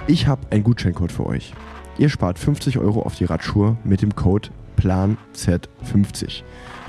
[0.06, 1.54] Ich habe einen Gutscheincode für euch.
[1.96, 6.42] Ihr spart 50 Euro auf die Radschuhe mit dem Code PLANZ50.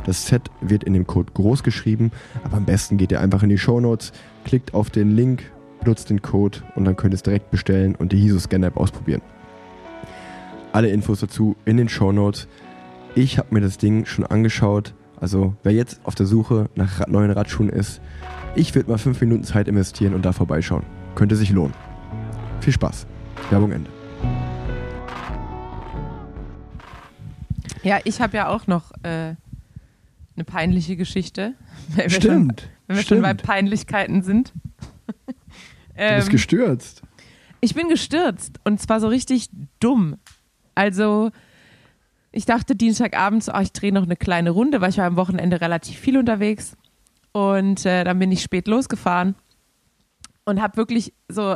[0.06, 2.12] Das Z wird in dem Code groß geschrieben,
[2.44, 4.12] aber am besten geht ihr einfach in die Show Notes,
[4.44, 8.12] klickt auf den Link, benutzt den Code und dann könnt ihr es direkt bestellen und
[8.12, 9.22] die Hiso Scan App ausprobieren.
[10.74, 12.50] Alle Infos dazu in den Show Notes.
[13.16, 14.94] Ich habe mir das Ding schon angeschaut.
[15.24, 18.02] Also wer jetzt auf der Suche nach neuen Radschuhen ist,
[18.56, 20.84] ich würde mal fünf Minuten Zeit investieren und da vorbeischauen.
[21.16, 21.74] Könnte sich lohnen.
[22.60, 23.08] Viel Spaß.
[23.50, 23.90] Werbung Ende.
[27.84, 29.36] Ja, ich habe ja auch noch äh,
[30.36, 31.54] eine peinliche Geschichte.
[31.96, 32.62] Wenn Stimmt.
[32.62, 33.20] Schon, wenn wir Stimmt.
[33.20, 34.52] schon bei Peinlichkeiten sind.
[35.08, 37.02] du bist Ähm, gestürzt.
[37.62, 39.50] Ich bin gestürzt und zwar so richtig
[39.80, 40.18] dumm.
[40.76, 41.32] Also
[42.34, 45.16] ich dachte Dienstagabend, so, oh, ich drehe noch eine kleine Runde, weil ich war am
[45.16, 46.76] Wochenende relativ viel unterwegs.
[47.32, 49.36] Und äh, dann bin ich spät losgefahren
[50.46, 51.56] und habe wirklich so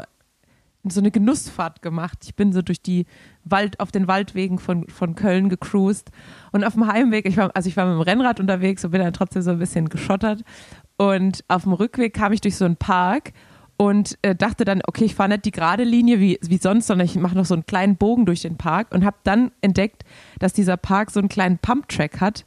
[0.89, 2.19] so eine Genussfahrt gemacht.
[2.23, 3.05] Ich bin so durch die
[3.43, 6.11] Wald auf den Waldwegen von, von Köln gecruised.
[6.51, 9.01] Und auf dem Heimweg, ich war, also ich war mit dem Rennrad unterwegs und bin
[9.01, 10.43] dann trotzdem so ein bisschen geschottert.
[10.97, 13.34] Und auf dem Rückweg kam ich durch so einen Park
[13.78, 17.05] und äh, dachte dann, okay, ich fahre nicht die gerade Linie wie, wie sonst, sondern
[17.05, 20.03] ich mache noch so einen kleinen Bogen durch den Park und habe dann entdeckt,
[20.39, 22.43] dass dieser Park so einen kleinen Pump-Track hat,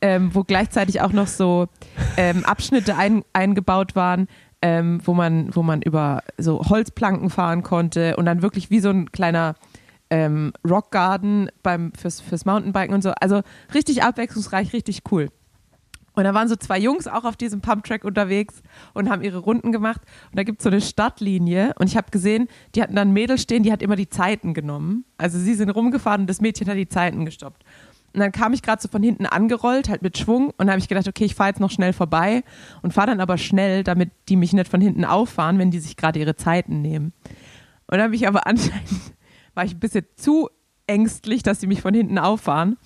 [0.00, 1.68] ähm, wo gleichzeitig auch noch so
[2.16, 4.26] ähm, Abschnitte ein, eingebaut waren,
[4.62, 8.88] ähm, wo, man, wo man über so Holzplanken fahren konnte und dann wirklich wie so
[8.88, 9.56] ein kleiner
[10.08, 13.12] ähm, Rockgarden beim, fürs, fürs Mountainbiken und so.
[13.20, 13.42] Also
[13.74, 15.28] richtig abwechslungsreich, richtig cool.
[16.20, 18.62] Und da waren so zwei Jungs auch auf diesem Pumptrack unterwegs
[18.92, 20.02] und haben ihre Runden gemacht.
[20.30, 21.72] Und da gibt es so eine Stadtlinie.
[21.78, 24.52] Und ich habe gesehen, die hatten dann ein Mädel stehen, die hat immer die Zeiten
[24.52, 25.06] genommen.
[25.16, 27.64] Also sie sind rumgefahren und das Mädchen hat die Zeiten gestoppt.
[28.12, 30.52] Und dann kam ich gerade so von hinten angerollt, halt mit Schwung.
[30.58, 32.44] Und habe ich gedacht, okay, ich fahre jetzt noch schnell vorbei
[32.82, 35.96] und fahre dann aber schnell, damit die mich nicht von hinten auffahren, wenn die sich
[35.96, 37.14] gerade ihre Zeiten nehmen.
[37.86, 39.14] Und dann habe ich aber anscheinend,
[39.54, 40.50] war ich ein bisschen zu
[40.86, 42.76] ängstlich, dass sie mich von hinten auffahren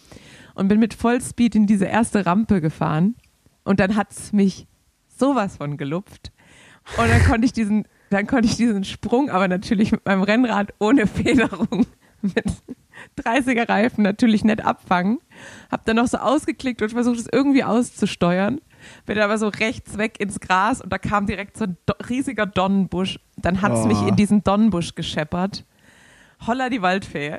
[0.55, 3.17] und bin mit Vollspeed in diese erste Rampe gefahren.
[3.65, 4.67] Und dann hat es mich
[5.09, 6.33] sowas von gelupft.
[6.99, 10.75] Und dann konnte ich diesen, dann konnte ich diesen Sprung, aber natürlich mit meinem Rennrad
[10.79, 11.87] ohne Federung,
[12.21, 12.45] mit
[13.23, 15.19] 30er Reifen natürlich nicht abfangen.
[15.71, 18.61] Hab dann noch so ausgeklickt und versucht es irgendwie auszusteuern.
[19.07, 21.77] Bin aber so rechts weg ins Gras und da kam direkt so ein
[22.09, 23.19] riesiger Donnenbusch.
[23.37, 23.87] Dann hat es Oh.
[23.87, 25.65] mich in diesen Donnenbusch gescheppert.
[26.47, 27.39] Holla die Waldfee.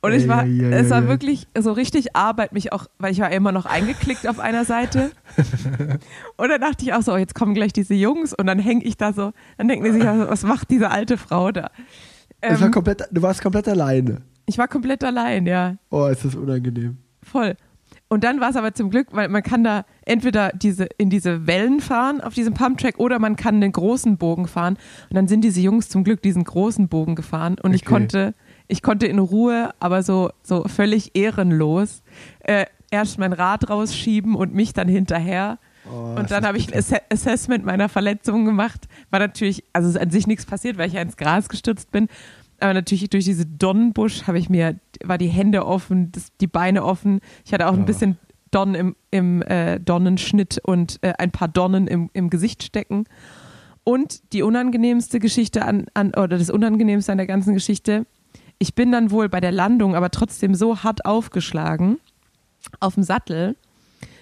[0.00, 3.12] Und ich war, Ei, ei, ei, es war wirklich so richtig Arbeit mich auch, weil
[3.12, 5.10] ich war immer noch eingeklickt auf einer Seite.
[6.36, 8.96] Und dann dachte ich auch so, jetzt kommen gleich diese Jungs und dann hänge ich
[8.96, 11.70] da so, dann denken die sich, was macht diese alte Frau da?
[12.40, 14.22] Das war Ähm, komplett, du warst komplett alleine.
[14.46, 16.98] ich war komplett allein, ja, Oh, ist das unangenehm.
[17.22, 17.56] voll.
[18.08, 21.48] Und dann war es aber zum Glück, weil man kann da entweder diese, in diese
[21.48, 24.76] Wellen fahren auf diesem Pumptrack oder man kann den großen Bogen fahren.
[25.10, 27.90] Und dann sind diese Jungs zum Glück diesen großen Bogen gefahren und ich Okay.
[27.90, 28.34] konnte,
[28.68, 32.02] ich konnte in Ruhe, aber so, so völlig ehrenlos,
[32.40, 35.58] äh, erst mein Rad rausschieben und mich dann hinterher.
[35.90, 36.78] Oh, Und dann habe ich ein.
[36.78, 38.88] Asse Assessment meiner Verletzung gemacht.
[39.10, 41.90] War natürlich, also es ist an sich nichts passiert, weil ich ja ins Gras gestürzt
[41.90, 42.08] bin.
[42.58, 46.84] Aber natürlich durch diese Donnenbusch habe ich mir, war die Hände offen, das, die Beine
[46.84, 47.20] offen.
[47.44, 48.18] Ich hatte auch ein bisschen
[48.50, 53.04] Donnen im, im äh, Donnenschnitt und äh, ein paar Donnen im, im Gesicht stecken.
[53.84, 58.06] Und die unangenehmste Geschichte an, an, oder das Unangenehmste an der ganzen Geschichte,
[58.58, 61.98] ich bin dann wohl bei der Landung aber trotzdem so hart aufgeschlagen
[62.80, 63.56] auf dem Sattel,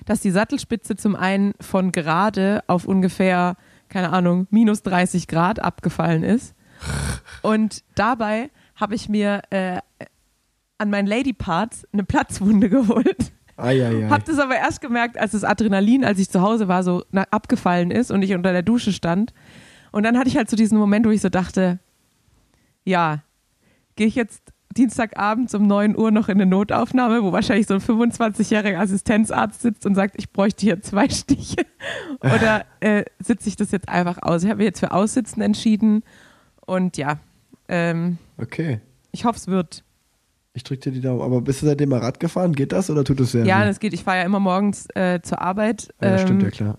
[0.07, 3.57] dass die Sattelspitze zum einen von gerade auf ungefähr,
[3.89, 6.55] keine Ahnung, minus 30 Grad abgefallen ist.
[7.43, 9.79] Und dabei habe ich mir äh,
[10.79, 13.33] an meinen Ladyparts eine Platzwunde geholt.
[14.11, 17.91] Hab das aber erst gemerkt, als das Adrenalin, als ich zu Hause war, so abgefallen
[17.91, 19.33] ist und ich unter der Dusche stand.
[19.93, 21.79] Und dann hatte ich halt so diesen Moment, wo ich so dachte,
[22.85, 23.23] ja,
[23.97, 24.43] gehe ich jetzt
[24.77, 29.87] Dienstagabends um 9 Uhr noch in eine Notaufnahme, wo wahrscheinlich so ein 25-jähriger Assistenzarzt sitzt
[29.87, 31.65] und sagt, ich bräuchte hier zwei Stiche.
[32.21, 34.43] Oder äh, sitze ich das jetzt einfach aus?
[34.43, 36.03] Ich habe mich jetzt für Aussitzen entschieden
[36.67, 37.19] und ja,
[37.69, 38.81] ähm, Okay.
[39.13, 39.85] ich hoffe, es wird.
[40.55, 41.21] Ich drücke dir die Daumen.
[41.23, 42.53] Aber bist du seitdem mal Rad gefahren?
[42.53, 43.67] Geht das oder tut es sehr Ja, weh?
[43.67, 43.93] das geht.
[43.93, 45.89] Ich fahre ja immer morgens äh, zur Arbeit.
[46.01, 46.79] Ah, ja, stimmt ähm, ja klar.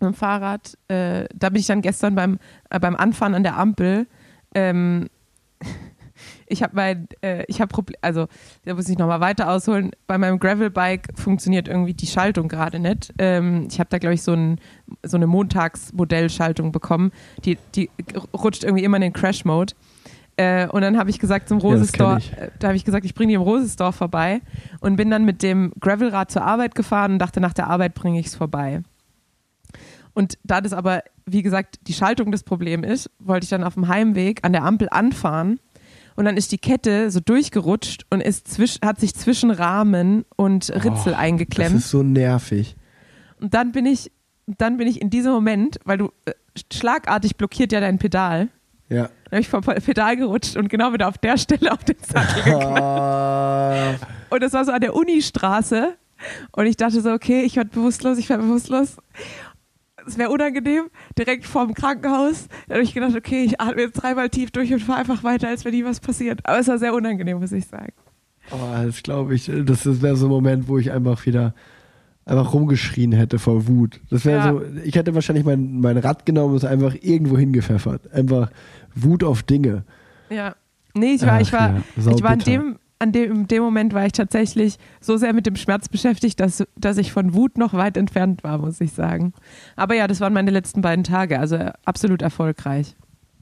[0.00, 0.76] mit dem Fahrrad.
[0.88, 2.38] Äh, da bin ich dann gestern beim,
[2.70, 4.06] äh, beim Anfahren an der Ampel.
[4.54, 5.08] Ähm,
[6.52, 8.28] ich habe mein, äh, ich habe Problem, also
[8.64, 9.90] da muss ich nochmal weiter ausholen.
[10.06, 13.12] Bei meinem Gravelbike funktioniert irgendwie die Schaltung gerade nicht.
[13.18, 14.60] Ähm, ich habe da, glaube ich, so, ein,
[15.02, 17.10] so eine Montagsmodellschaltung bekommen.
[17.44, 17.90] Die, die
[18.34, 19.74] rutscht irgendwie immer in den Crash-Mode.
[20.36, 22.32] Äh, und dann habe ich gesagt zum Ja, kenn ich.
[22.38, 24.40] äh, da habe ich gesagt, ich bringe die im Rose-Store vorbei
[24.80, 28.20] und bin dann mit dem Gravelrad zur Arbeit gefahren und dachte, nach der Arbeit bringe
[28.20, 28.82] ich es vorbei.
[30.14, 33.74] Und da das aber, wie gesagt, die Schaltung das Problem ist, wollte ich dann auf
[33.74, 35.58] dem Heimweg an der Ampel anfahren
[36.16, 40.70] und dann ist die Kette so durchgerutscht und ist zwisch, hat sich zwischen Rahmen und
[40.70, 41.74] Ritzel Oh, eingeklemmt.
[41.76, 42.76] Das ist so nervig.
[43.40, 44.12] Und dann bin ich,
[44.46, 46.32] dann bin ich in diesem Moment, weil du äh,
[46.72, 48.48] schlagartig blockiert ja dein Pedal,
[48.88, 49.04] Ja.
[49.04, 52.42] dann habe ich vom Pedal gerutscht und genau wieder auf der Stelle auf den Sattel
[52.44, 53.98] geknallt.
[54.30, 55.94] Und das war so an der Unistraße.
[56.52, 58.96] Und ich dachte so, okay, ich werde bewusstlos, ich werde bewusstlos.
[60.06, 60.84] Es wäre unangenehm,
[61.18, 62.48] direkt vorm Krankenhaus.
[62.68, 65.48] Da habe ich gedacht, okay, ich atme jetzt dreimal tief durch und fahre einfach weiter,
[65.48, 66.40] als wenn nie was passiert.
[66.44, 67.92] Aber es war sehr unangenehm, muss ich sagen.
[68.50, 69.50] oh, das glaube ich.
[69.64, 71.54] Das wäre so ein Moment, wo ich einfach wieder
[72.24, 74.00] einfach rumgeschrien hätte vor Wut.
[74.10, 74.52] Das wäre Ja.
[74.52, 78.12] so, ich hätte wahrscheinlich mein, mein Rad genommen und es einfach irgendwo hingepfeffert.
[78.12, 78.50] Einfach
[78.94, 79.84] Wut auf Dinge.
[80.30, 80.54] Ja.
[80.94, 83.62] Nee, ich war, Ach ich war, ja, ich war in dem, an dem, in dem
[83.64, 87.58] Moment war ich tatsächlich so sehr mit dem Schmerz beschäftigt, dass, dass ich von Wut
[87.58, 89.32] noch weit entfernt war, muss ich sagen.
[89.74, 92.94] Aber ja, das waren meine letzten beiden Tage, also absolut erfolgreich.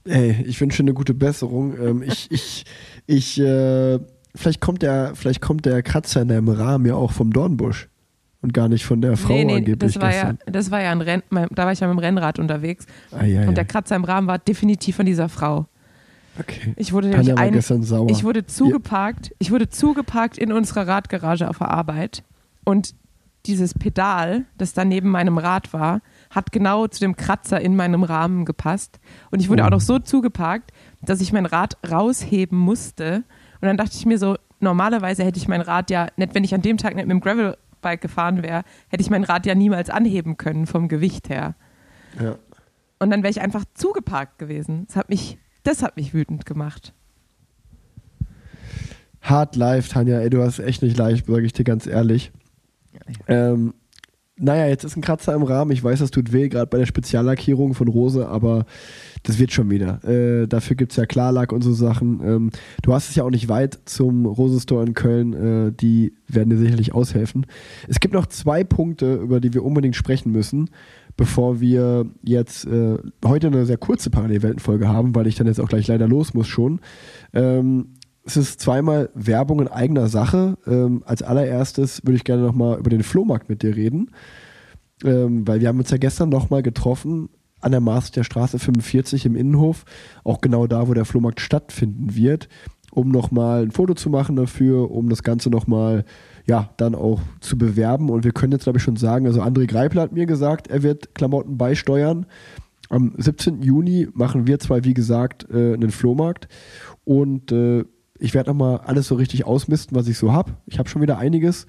[0.05, 1.75] Ey, ich wünsche eine gute Besserung.
[1.79, 2.65] Ähm, ich, ich,
[3.07, 3.99] ich, äh,
[4.35, 7.91] vielleicht kommt der, vielleicht kommt der Kratzer in deinem Rahmen ja auch vom Dornbusch
[8.41, 10.91] und gar nicht von der Frau nee, nee, angeblich das war, ja, das war ja
[10.91, 13.53] ein Renn, da war ich ja mit dem Rennrad unterwegs Ah, ja, und ja.
[13.53, 15.67] der Kratzer im Rahmen war definitiv von dieser Frau.
[16.41, 16.73] Okay.
[16.77, 18.09] Ich wurde nämlich ein, gestern sauer.
[18.11, 22.23] ich wurde zugeparkt, ich wurde zugeparkt in unserer Radgarage auf der Arbeit
[22.65, 22.95] und
[23.47, 28.03] dieses Pedal, das da neben meinem Rad war, hat genau zu dem Kratzer in meinem
[28.03, 29.67] Rahmen gepasst und ich wurde Oh.
[29.67, 30.73] auch noch so zugeparkt,
[31.03, 33.25] dass ich mein Rad rausheben musste
[33.61, 36.55] und dann dachte ich mir so, normalerweise hätte ich mein Rad ja, nicht wenn ich
[36.55, 39.89] an dem Tag nicht mit dem Gravelbike gefahren wäre, hätte ich mein Rad ja niemals
[39.91, 41.55] anheben können vom Gewicht her.
[42.21, 42.37] ja.
[43.03, 44.85] Und dann wäre ich einfach zugeparkt gewesen.
[44.87, 46.93] Das hat mich, das hat mich wütend gemacht.
[49.21, 52.33] Hard life, Tanja, ey, du hast echt nicht leicht, sage ich dir ganz ehrlich.
[53.27, 53.75] Ähm,
[54.43, 55.71] naja, jetzt ist ein Kratzer im Rahmen.
[55.71, 58.65] Ich weiß, das tut weh, gerade bei der Speziallackierung von Rose, aber
[59.23, 60.03] das wird schon wieder.
[60.03, 62.21] Äh, dafür gibt es ja Klarlack und so Sachen.
[62.25, 62.51] Ähm,
[62.83, 65.35] du hast es ja auch nicht weit zum Rose Store in Köln.
[65.69, 67.45] Äh, die werden dir sicherlich aushelfen.
[67.87, 70.71] Es gibt noch zwei Punkte, über die wir unbedingt sprechen müssen,
[71.17, 75.69] bevor wir jetzt äh, heute eine sehr kurze Parallelweltenfolge haben, weil ich dann jetzt auch
[75.69, 76.81] gleich leider los muss schon.
[77.33, 77.95] Ähm,
[78.25, 80.59] es ist zweimal Werbung in eigener Sache.
[80.67, 84.11] Ähm, als allererstes würde ich gerne nochmal über den Flohmarkt mit dir reden,
[85.05, 87.29] ähm, weil wir haben uns ja gestern nochmal getroffen
[87.61, 89.85] an der Maß der Straße 45 im Innenhof,
[90.25, 92.49] auch genau da, wo der Flohmarkt stattfinden wird,
[92.91, 96.05] um nochmal ein Foto zu machen dafür, um das Ganze nochmal,
[96.51, 98.11] ja, dann auch zu bewerben.
[98.11, 100.83] Und wir können jetzt, glaube ich, schon sagen, also André Greipel hat mir gesagt, er
[100.83, 102.27] wird Klamotten beisteuern.
[102.89, 103.63] Am 17.
[103.63, 106.49] Juni machen wir zwar, wie gesagt, äh, einen Flohmarkt
[107.05, 107.85] und äh,
[108.19, 110.57] ich werde nochmal alles so richtig ausmisten, was ich so habe.
[110.67, 111.69] Ich habe schon wieder einiges.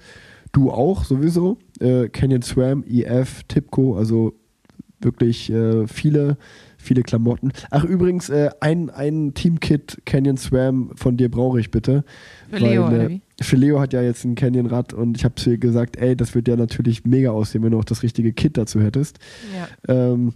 [0.50, 1.58] Du auch sowieso.
[1.78, 4.34] Äh, Canyon Swam, EF, Tipco, also
[5.00, 6.36] wirklich äh, viele,
[6.76, 7.52] viele Klamotten.
[7.70, 12.04] Ach, übrigens, äh, ein, ein Teamkit Canyon Swam von dir brauche ich bitte.
[12.50, 13.22] Für Leo, weil, oder äh, wie?
[13.42, 16.34] Für Leo hat ja jetzt ein Canyon-Rad und ich habe zu ihr gesagt, ey, das
[16.34, 19.18] wird ja natürlich mega aussehen, wenn du auch das richtige Kit dazu hättest.
[19.56, 19.94] Ja.
[19.94, 20.32] Ähm,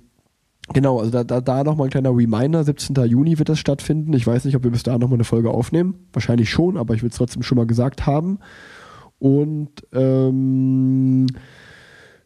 [0.72, 2.94] genau, also da, da, da nochmal ein kleiner Reminder, 17.
[3.06, 4.12] Juni wird das stattfinden.
[4.12, 6.06] Ich weiß nicht, ob wir bis dahin nochmal eine Folge aufnehmen.
[6.12, 8.38] Wahrscheinlich schon, aber ich will es trotzdem schon mal gesagt haben.
[9.18, 11.26] Und ähm,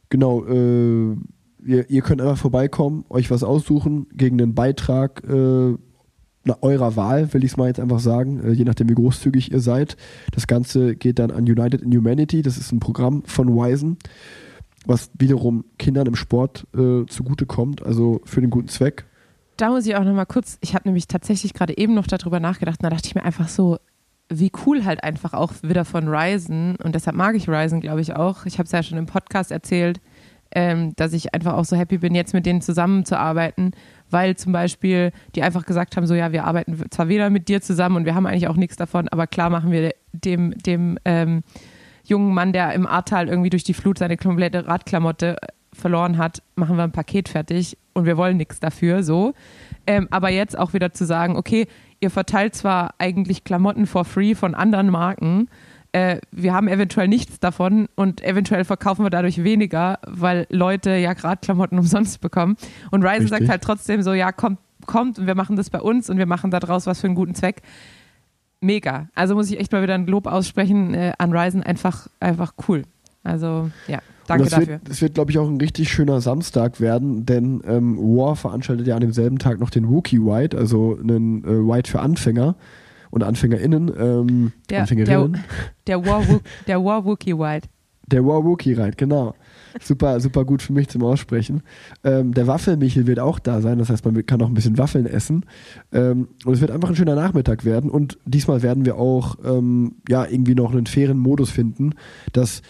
[0.08, 1.16] genau, äh,
[1.64, 5.74] ihr, ihr könnt einfach vorbeikommen, euch was aussuchen gegen einen Beitrag äh,
[6.62, 9.60] eurer Wahl, will ich es mal jetzt einfach sagen, äh, je nachdem wie großzügig ihr
[9.60, 9.96] seid.
[10.32, 13.98] Das Ganze geht dann an United in Humanity, das ist ein Programm von Wisen,
[14.86, 19.04] was wiederum Kindern im Sport äh, zugutekommt, also für den guten Zweck.
[19.56, 22.80] Da muss ich auch nochmal kurz, ich habe nämlich tatsächlich gerade eben noch darüber nachgedacht
[22.80, 23.78] und da dachte ich mir einfach so,
[24.30, 28.14] wie cool halt einfach auch wieder von Ryzen und deshalb mag ich Ryzen, glaube ich
[28.14, 28.46] auch.
[28.46, 30.00] Ich habe es ja schon im Podcast erzählt,
[30.52, 33.72] ähm, dass ich einfach auch so happy bin, jetzt mit denen zusammenzuarbeiten,
[34.10, 37.60] weil zum Beispiel die einfach gesagt haben, so ja, wir arbeiten zwar weder mit dir
[37.60, 41.42] zusammen und wir haben eigentlich auch nichts davon, aber klar machen wir dem, dem ähm,
[42.04, 45.36] jungen Mann, der im Ahrtal irgendwie durch die Flut seine komplette Radklamotte
[45.72, 49.34] verloren hat, machen wir ein Paket fertig und wir wollen nichts dafür, so.
[49.86, 51.66] Ähm, aber jetzt auch wieder zu sagen, okay,
[52.00, 55.48] ihr verteilt zwar eigentlich Klamotten for free von anderen Marken,
[55.92, 61.12] äh, wir haben eventuell nichts davon und eventuell verkaufen wir dadurch weniger, weil Leute ja
[61.14, 62.56] gerade Klamotten umsonst bekommen.
[62.90, 63.30] Und Ryzen Richtig.
[63.30, 66.26] sagt halt trotzdem so, ja, kommt, kommt und wir machen das bei uns und wir
[66.26, 67.62] machen daraus was für einen guten Zweck.
[68.60, 69.08] Mega.
[69.14, 72.82] Also muss ich echt mal wieder ein Lob aussprechen äh, an Ryzen, einfach, einfach cool.
[73.22, 74.68] Also ja, danke das dafür.
[74.68, 78.86] Wird, das wird, glaube ich, auch ein richtig schöner Samstag werden, denn ähm, War veranstaltet
[78.86, 82.54] ja an demselben Tag noch den Wookie White, also einen äh, White für Anfänger
[83.10, 85.32] und AnfängerInnen, ähm, Der, Anfängerinnen.
[85.86, 87.68] der, der, War, Wook- der War Wookie White.
[88.06, 89.34] Der War Wookie Ride, genau.
[89.80, 91.62] Super, super gut für mich zum Aussprechen.
[92.02, 95.06] Ähm, der Waffelmichel wird auch da sein, das heißt, man kann auch ein bisschen Waffeln
[95.06, 95.44] essen.
[95.92, 97.88] Ähm, und es wird einfach ein schöner Nachmittag werden.
[97.88, 101.90] Und diesmal werden wir auch ähm, ja irgendwie noch einen fairen Modus finden,
[102.32, 102.62] dass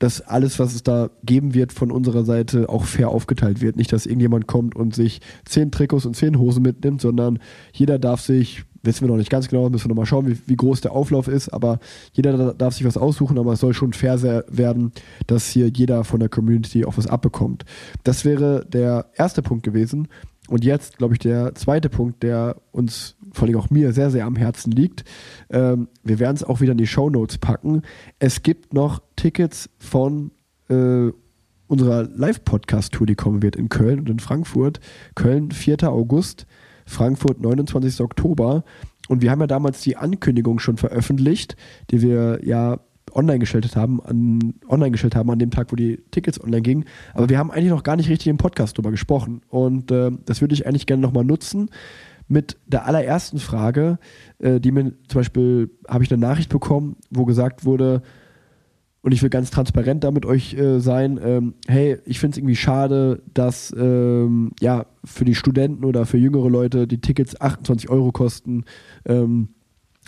[0.00, 3.76] dass alles, was es da geben wird, von unserer Seite auch fair aufgeteilt wird.
[3.76, 7.38] Nicht, dass irgendjemand kommt und sich zehn Trikots und zehn Hosen mitnimmt, sondern
[7.72, 10.56] jeder darf sich, wissen wir noch nicht ganz genau, müssen wir nochmal schauen, wie, wie
[10.56, 11.78] groß der Auflauf ist, aber
[12.12, 14.92] jeder da- darf sich was aussuchen, aber es soll schon fair werden,
[15.26, 17.64] dass hier jeder von der Community auch was abbekommt.
[18.04, 20.08] Das wäre der erste Punkt gewesen.
[20.48, 24.26] Und jetzt, glaube ich, der zweite Punkt, der uns, vor allem auch mir, sehr, sehr
[24.26, 25.04] am Herzen liegt.
[25.50, 27.82] Ähm, wir werden es auch wieder in die Show Notes packen.
[28.18, 30.32] Es gibt noch Tickets von
[30.68, 31.10] äh,
[31.68, 34.80] unserer Live-Podcast-Tour, die kommen wird in Köln und in Frankfurt.
[35.14, 35.84] Köln 4.
[35.84, 36.46] August,
[36.92, 38.00] Frankfurt 29.
[38.00, 38.64] Oktober.
[39.08, 41.56] Und wir haben ja damals die Ankündigung schon veröffentlicht,
[41.90, 42.78] die wir ja
[43.14, 46.84] online gestellt haben, an, online gestellt haben an dem Tag, wo die Tickets online gingen.
[47.14, 49.42] Aber wir haben eigentlich noch gar nicht richtig im Podcast drüber gesprochen.
[49.48, 51.70] Und äh, das würde ich eigentlich gerne nochmal nutzen
[52.28, 53.98] mit der allerersten Frage,
[54.38, 58.02] äh, die mir zum Beispiel, habe ich eine Nachricht bekommen, wo gesagt wurde,
[59.02, 62.38] und ich will ganz transparent da mit euch äh, sein, ähm, hey, ich finde es
[62.38, 67.90] irgendwie schade, dass ähm, ja für die Studenten oder für jüngere Leute die Tickets 28
[67.90, 68.64] Euro kosten.
[69.04, 69.48] Ähm,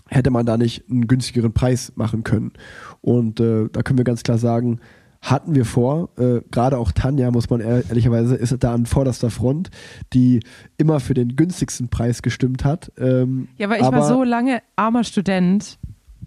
[0.09, 2.53] hätte man da nicht einen günstigeren Preis machen können.
[3.01, 4.79] Und äh, da können wir ganz klar sagen,
[5.23, 9.31] hatten wir vor, äh, gerade auch Tanja, muss man ehr- ehrlicherweise, ist da an vorderster
[9.31, 9.71] Front,
[10.13, 10.41] die
[10.77, 12.93] immer für den günstigsten Preis gestimmt hat.
[12.99, 15.79] Ähm, Ja, weil ich war so lange armer Student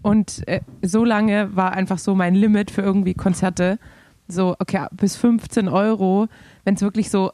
[0.02, 3.78] und äh, so lange war einfach so mein Limit für irgendwie Konzerte.
[4.28, 6.28] So, okay, bis 15 Euro,
[6.64, 7.32] wenn es wirklich so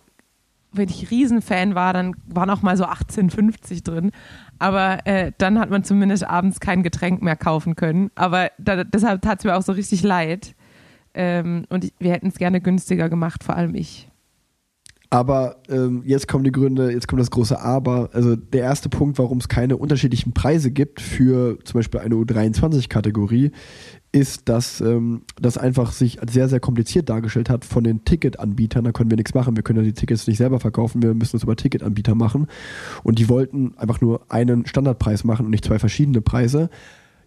[0.75, 4.11] wenn ich Riesenfan war, dann waren auch mal so 18,50 drin.
[4.59, 8.11] Aber äh, dann hat man zumindest abends kein Getränk mehr kaufen können.
[8.15, 10.55] Aber da, deshalb tat es mir auch so richtig leid.
[11.15, 14.09] Ähm, und ich, wir hätten es gerne günstiger gemacht, vor allem ich.
[15.15, 18.11] Aber ähm, jetzt kommen die Gründe, jetzt kommt das große Aber.
[18.12, 23.53] Also der erste Punkt, warum es keine unterschiedlichen Preise gibt für zum Beispiel eine U23-Kategorie,
[24.11, 28.83] ist, dass ähm, das einfach sich sehr, sehr kompliziert dargestellt hat von den Ticketanbietern.
[28.83, 29.55] Da können wir nichts machen.
[29.55, 31.01] Wir können ja die Tickets nicht selber verkaufen.
[31.01, 32.49] Wir müssen es über Ticketanbieter machen.
[33.05, 36.71] Und die wollten einfach nur einen Standardpreis machen und nicht zwei verschiedene Preise.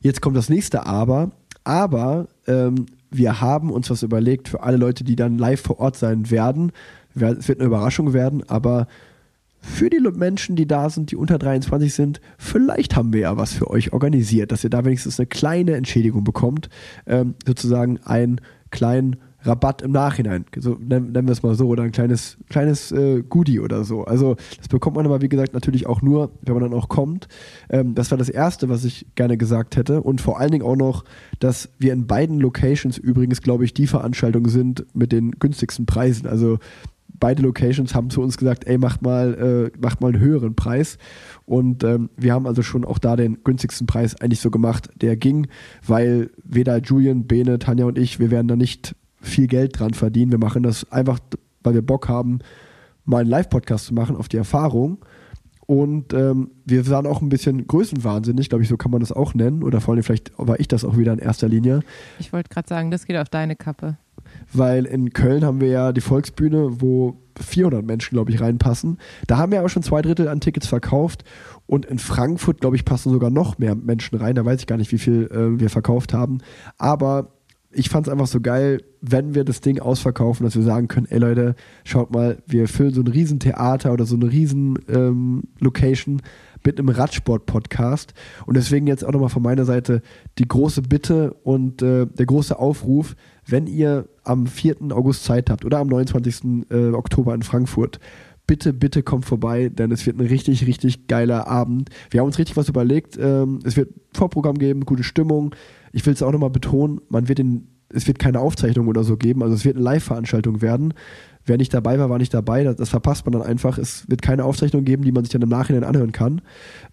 [0.02, 1.32] Jetzt kommt das nächste Aber.
[1.64, 5.96] Aber ähm, wir haben uns was überlegt für alle Leute, die dann live vor Ort
[5.96, 6.74] sein werden.
[7.22, 8.88] Es wird eine Überraschung werden, aber
[9.60, 13.54] für die Menschen, die da sind, die unter 23 sind, vielleicht haben wir ja was
[13.54, 16.70] für euch organisiert, dass ihr da wenigstens eine kleine Entschädigung bekommt,
[17.06, 18.40] ähm, sozusagen einen
[18.70, 23.24] kleinen Rabatt im Nachhinein, so nennen, wir es mal so, oder ein kleines, kleines äh,
[23.28, 24.04] Goodie oder so.
[24.04, 27.28] Also das bekommt man aber, wie gesagt, natürlich auch nur, wenn man dann auch kommt.
[27.70, 30.02] Ähm, das war das Erste, was ich gerne gesagt hätte.
[30.02, 31.06] Und vor allen Dingen auch noch,
[31.40, 36.28] dass wir in beiden Locations übrigens, glaube ich, die Veranstaltungen sind mit den günstigsten Preisen.
[36.28, 36.58] Also
[37.20, 40.98] beide Locations haben zu uns gesagt, ey, macht mal, äh, macht mal einen höheren Preis.
[41.46, 45.18] Und ähm, wir haben also schon auch da den günstigsten Preis eigentlich so gemacht, der
[45.18, 45.48] ging,
[45.86, 50.32] weil weder Julian, Bene, Tanja und ich, wir werden da nicht viel Geld dran verdienen.
[50.32, 51.20] Wir machen das einfach,
[51.64, 52.40] weil wir Bock haben,
[53.06, 55.00] mal einen Live-Podcast zu machen auf die Erfahrung.
[55.66, 59.34] Und ähm, wir waren auch ein bisschen größenwahnsinnig, glaube ich, so kann man das auch
[59.34, 59.64] nennen.
[59.64, 61.82] Oder vor allem vielleicht war ich das auch wieder in erster Linie.
[62.20, 63.98] Ich wollte gerade sagen, das geht auf deine Kappe
[64.54, 68.98] weil in Köln haben wir ja die Volksbühne, wo 400 Menschen, glaube ich, reinpassen.
[69.28, 71.24] Da haben wir aber schon zwei Drittel an Tickets verkauft
[71.66, 74.36] und in Frankfurt, glaube ich, passen sogar noch mehr Menschen rein.
[74.36, 76.40] Da weiß ich gar nicht, wie viel äh, wir verkauft haben.
[76.78, 77.34] Aber
[77.72, 81.08] ich fand es einfach so geil, wenn wir das Ding ausverkaufen, dass wir sagen können,
[81.10, 85.44] ey Leute, schaut mal, wir füllen so ein Riesentheater oder so eine riesen ähm,
[86.64, 88.14] mit einem Radsport-Podcast.
[88.46, 90.02] Und deswegen jetzt auch nochmal von meiner Seite
[90.38, 93.16] die große Bitte und äh, der große Aufruf,
[93.48, 94.78] wenn ihr am 4.
[94.92, 96.70] August Zeit habt oder am 29.
[96.70, 98.00] Äh, Oktober in Frankfurt,
[98.46, 101.90] bitte, bitte kommt vorbei, denn es wird ein richtig, richtig geiler Abend.
[102.10, 103.18] Wir haben uns richtig was überlegt.
[103.20, 105.54] Ähm, es wird Vorprogramm geben, gute Stimmung.
[105.92, 109.18] Ich will es auch nochmal betonen, man wird den, es wird keine Aufzeichnung oder so
[109.18, 110.94] geben, also es wird eine Live-Veranstaltung werden.
[111.48, 112.64] Wer nicht dabei war, war nicht dabei.
[112.66, 113.78] Das, das, verpasst man dann einfach.
[113.78, 116.42] Es wird keine Aufzeichnung geben, die man sich dann im Nachhinein anhören kann.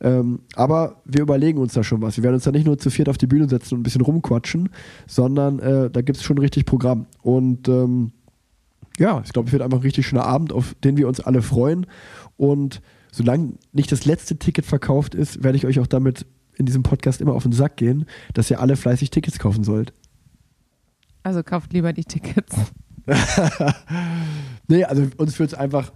[0.00, 2.16] Ähm, aber wir überlegen uns da schon was.
[2.16, 4.00] Wir werden uns da nicht nur zu viert auf die Bühne setzen und ein bisschen
[4.00, 4.68] rumquatschen,
[5.08, 7.06] sondern äh, da gibt es schon richtig Programm.
[7.20, 8.12] Und ähm,
[8.96, 11.42] ja, ich glaube, es wird einfach ein richtig schöner Abend, auf den wir uns alle
[11.42, 11.86] freuen.
[12.36, 12.80] Und
[13.10, 16.26] solange nicht das letzte Ticket verkauft ist, werde ich euch auch damit
[16.56, 19.92] in diesem Podcast immer auf den Sack gehen, dass ihr alle fleißig Tickets kaufen sollt.
[21.24, 22.56] Also kauft lieber die Tickets.
[24.68, 25.92] nee, also uns würde es einfach,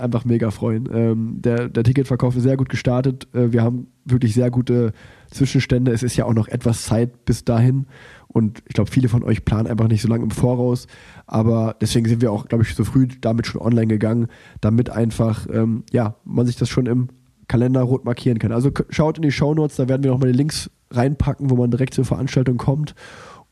[0.00, 0.88] einfach mega freuen.
[0.92, 3.28] Ähm, der, der Ticketverkauf ist sehr gut gestartet.
[3.34, 4.92] Äh, wir haben wirklich sehr gute
[5.30, 5.92] Zwischenstände.
[5.92, 7.86] Es ist ja auch noch etwas Zeit bis dahin.
[8.26, 10.86] Und ich glaube, viele von euch planen einfach nicht so lange im Voraus.
[11.26, 14.28] Aber deswegen sind wir auch, glaube ich, so früh damit schon online gegangen,
[14.60, 17.08] damit einfach, ähm, ja, man sich das schon im
[17.46, 18.52] Kalender rot markieren kann.
[18.52, 21.70] Also schaut in die Show Notes, da werden wir nochmal die Links reinpacken, wo man
[21.70, 22.94] direkt zur Veranstaltung kommt.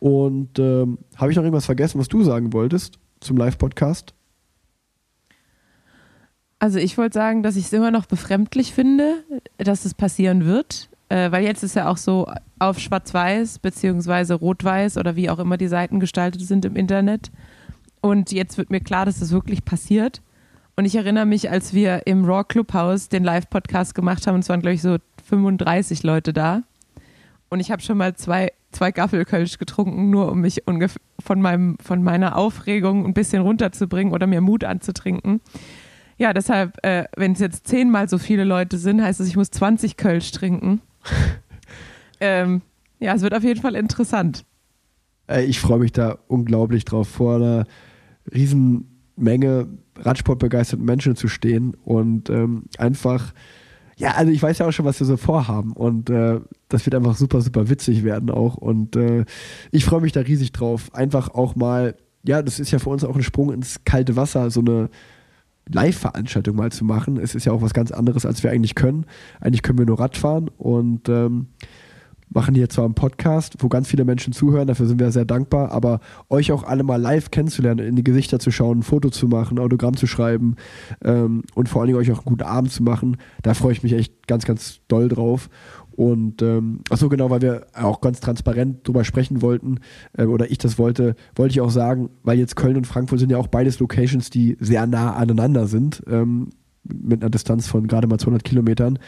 [0.06, 4.14] Und ähm, habe ich noch irgendwas vergessen, was du sagen wolltest zum Live-Podcast?
[6.60, 9.24] Also ich wollte sagen, dass ich es immer noch befremdlich finde,
[9.58, 12.30] dass es passieren wird, äh, weil jetzt ist ja auch so
[12.60, 17.32] auf Schwarz-Weiß beziehungsweise Rot-Weiß oder wie auch immer die Seiten gestaltet sind im Internet.
[18.00, 20.22] Und jetzt wird mir klar, dass das wirklich passiert.
[20.76, 24.48] Und ich erinnere mich, als wir im Raw Clubhouse den Live-Podcast gemacht haben, und es
[24.48, 26.62] waren, glaube ich, so 35 Leute da.
[27.48, 30.62] Und ich habe schon mal zwei zwei Gaffelkölsch getrunken, nur um mich
[31.18, 35.40] von, meinem, von meiner Aufregung ein bisschen runterzubringen oder mir Mut anzutrinken.
[36.18, 39.50] Ja, deshalb, äh, wenn es jetzt zehnmal so viele Leute sind, heißt es, ich muss
[39.50, 40.80] 20 Kölsch trinken.
[42.20, 42.62] ähm,
[43.00, 44.44] ja, es wird auf jeden Fall interessant.
[45.40, 47.64] Ich freue mich da unglaublich drauf, vor einer
[48.32, 49.66] riesen Menge
[49.98, 53.32] Radsportbegeisterten Menschen zu stehen und ähm, einfach
[53.98, 56.94] ja, also ich weiß ja auch schon, was wir so vorhaben und äh, das wird
[56.94, 59.24] einfach super, super witzig werden auch und äh,
[59.70, 60.94] ich freue mich da riesig drauf.
[60.94, 64.50] Einfach auch mal, ja, das ist ja für uns auch ein Sprung ins kalte Wasser,
[64.50, 64.90] so eine
[65.72, 67.16] Live-Veranstaltung mal zu machen.
[67.16, 69.06] Es ist ja auch was ganz anderes, als wir eigentlich können.
[69.40, 71.48] Eigentlich können wir nur Radfahren und ähm,
[72.28, 75.70] machen hier zwar einen Podcast, wo ganz viele Menschen zuhören, dafür sind wir sehr dankbar,
[75.70, 79.28] aber euch auch alle mal live kennenzulernen, in die Gesichter zu schauen, ein Foto zu
[79.28, 80.56] machen, ein Autogramm zu schreiben
[81.04, 83.82] ähm, und vor allen Dingen euch auch einen guten Abend zu machen, da freue ich
[83.82, 85.48] mich echt ganz, ganz doll drauf.
[85.96, 89.80] Und ähm, ach so genau, weil wir auch ganz transparent drüber sprechen wollten
[90.16, 93.30] äh, oder ich das wollte, wollte ich auch sagen, weil jetzt Köln und Frankfurt sind
[93.30, 96.50] ja auch beides Locations, die sehr nah aneinander sind, ähm,
[96.84, 98.98] mit einer Distanz von gerade mal 200 Kilometern.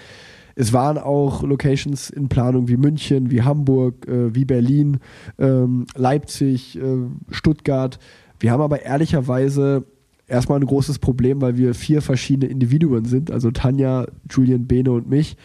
[0.60, 4.98] Es waren auch Locations in Planung wie München, wie Hamburg, äh, wie Berlin,
[5.38, 6.96] ähm, Leipzig, äh,
[7.30, 8.00] Stuttgart.
[8.40, 9.84] Wir haben aber ehrlicherweise
[10.26, 15.08] erstmal ein großes Problem, weil wir vier verschiedene Individuen sind, also Tanja, Julian, Bene und
[15.08, 15.36] mich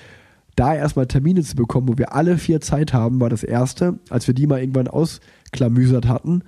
[0.55, 3.99] da erstmal Termine zu bekommen, wo wir alle vier Zeit haben, war das erste.
[4.09, 6.41] Als wir die mal irgendwann ausklamüsert hatten,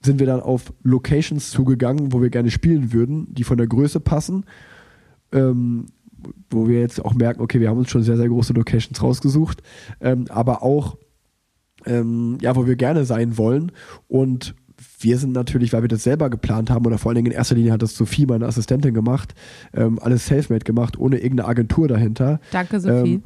[0.00, 4.00] sind wir dann auf Locations zugegangen, wo wir gerne spielen würden, die von der Größe
[4.00, 4.46] passen.
[5.32, 5.86] Ähm,
[6.50, 9.62] wo wir jetzt auch merken, okay, wir haben uns schon sehr, sehr große Locations rausgesucht,
[10.00, 10.96] ähm, aber auch,
[11.86, 13.72] ähm, ja, wo wir gerne sein wollen.
[14.08, 14.54] Und
[14.98, 17.54] wir sind natürlich, weil wir das selber geplant haben oder vor allen Dingen in erster
[17.54, 19.34] Linie hat das Sophie, meine Assistentin, gemacht,
[19.74, 22.40] ähm, alles selfmade gemacht, ohne irgendeine Agentur dahinter.
[22.50, 23.14] Danke, Sophie.
[23.14, 23.22] Ähm,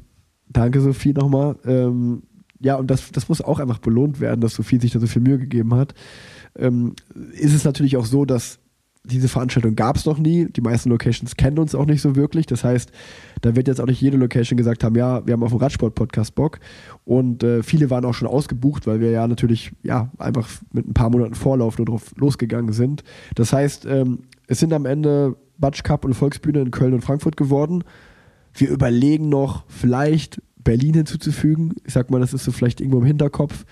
[0.48, 1.56] danke, Sophie, nochmal.
[1.64, 2.22] Ähm,
[2.60, 5.22] ja, und das, das muss auch einfach belohnt werden, dass Sophie sich da so viel
[5.22, 5.94] Mühe gegeben hat.
[6.56, 6.94] Ähm,
[7.32, 8.58] ist es natürlich auch so, dass
[9.04, 10.46] diese Veranstaltung gab es noch nie.
[10.46, 12.46] Die meisten Locations kennen uns auch nicht so wirklich.
[12.46, 12.90] Das heißt,
[13.42, 16.34] da wird jetzt auch nicht jede Location gesagt haben, ja, wir haben auf dem Radsport-Podcast
[16.34, 16.58] Bock.
[17.04, 20.94] Und äh, viele waren auch schon ausgebucht, weil wir ja natürlich ja einfach mit ein
[20.94, 23.04] paar Monaten Vorlauf nur drauf losgegangen sind.
[23.34, 27.36] Das heißt, ähm, es sind am Ende Batsch Cup und Volksbühne in Köln und Frankfurt
[27.36, 27.84] geworden.
[28.54, 31.74] Wir überlegen noch, vielleicht Berlin hinzuzufügen.
[31.84, 33.64] Ich sag mal, das ist so vielleicht irgendwo im Hinterkopf.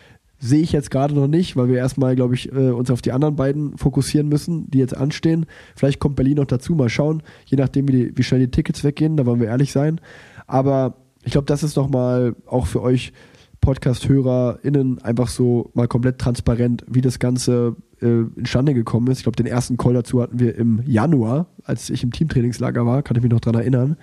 [0.45, 3.13] Sehe ich jetzt gerade noch nicht, weil wir erstmal, glaube ich, äh, uns auf die
[3.13, 5.47] anderen beiden fokussieren müssen, die jetzt anstehen.
[5.77, 8.83] Vielleicht kommt Berlin noch dazu, mal schauen, je nachdem, wie, die, wie schnell die Tickets
[8.83, 10.01] weggehen, da wollen wir ehrlich sein.
[10.49, 13.13] Aber ich glaube, das ist nochmal auch für euch
[13.61, 19.19] Podcast-HörerInnen einfach so mal komplett transparent, wie das Ganze äh, instande gekommen ist.
[19.19, 23.05] Ich glaube, den ersten Call dazu hatten wir im Januar, als ich im Teamtrainingslager war,
[23.05, 23.97] kann ich mich noch daran erinnern.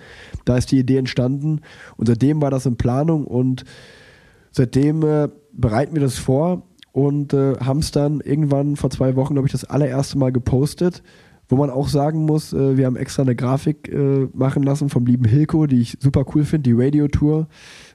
[0.46, 1.60] Da ist die Idee entstanden
[1.98, 3.66] und seitdem war das in Planung und
[4.50, 9.34] seitdem äh, bereiten wir das vor und äh, haben es dann irgendwann vor zwei Wochen,
[9.34, 11.02] glaube ich, das allererste Mal gepostet.
[11.48, 15.04] Wo man auch sagen muss, äh, wir haben extra eine Grafik äh, machen lassen vom
[15.04, 17.48] lieben Hilko, die ich super cool finde, die Radio-Tour,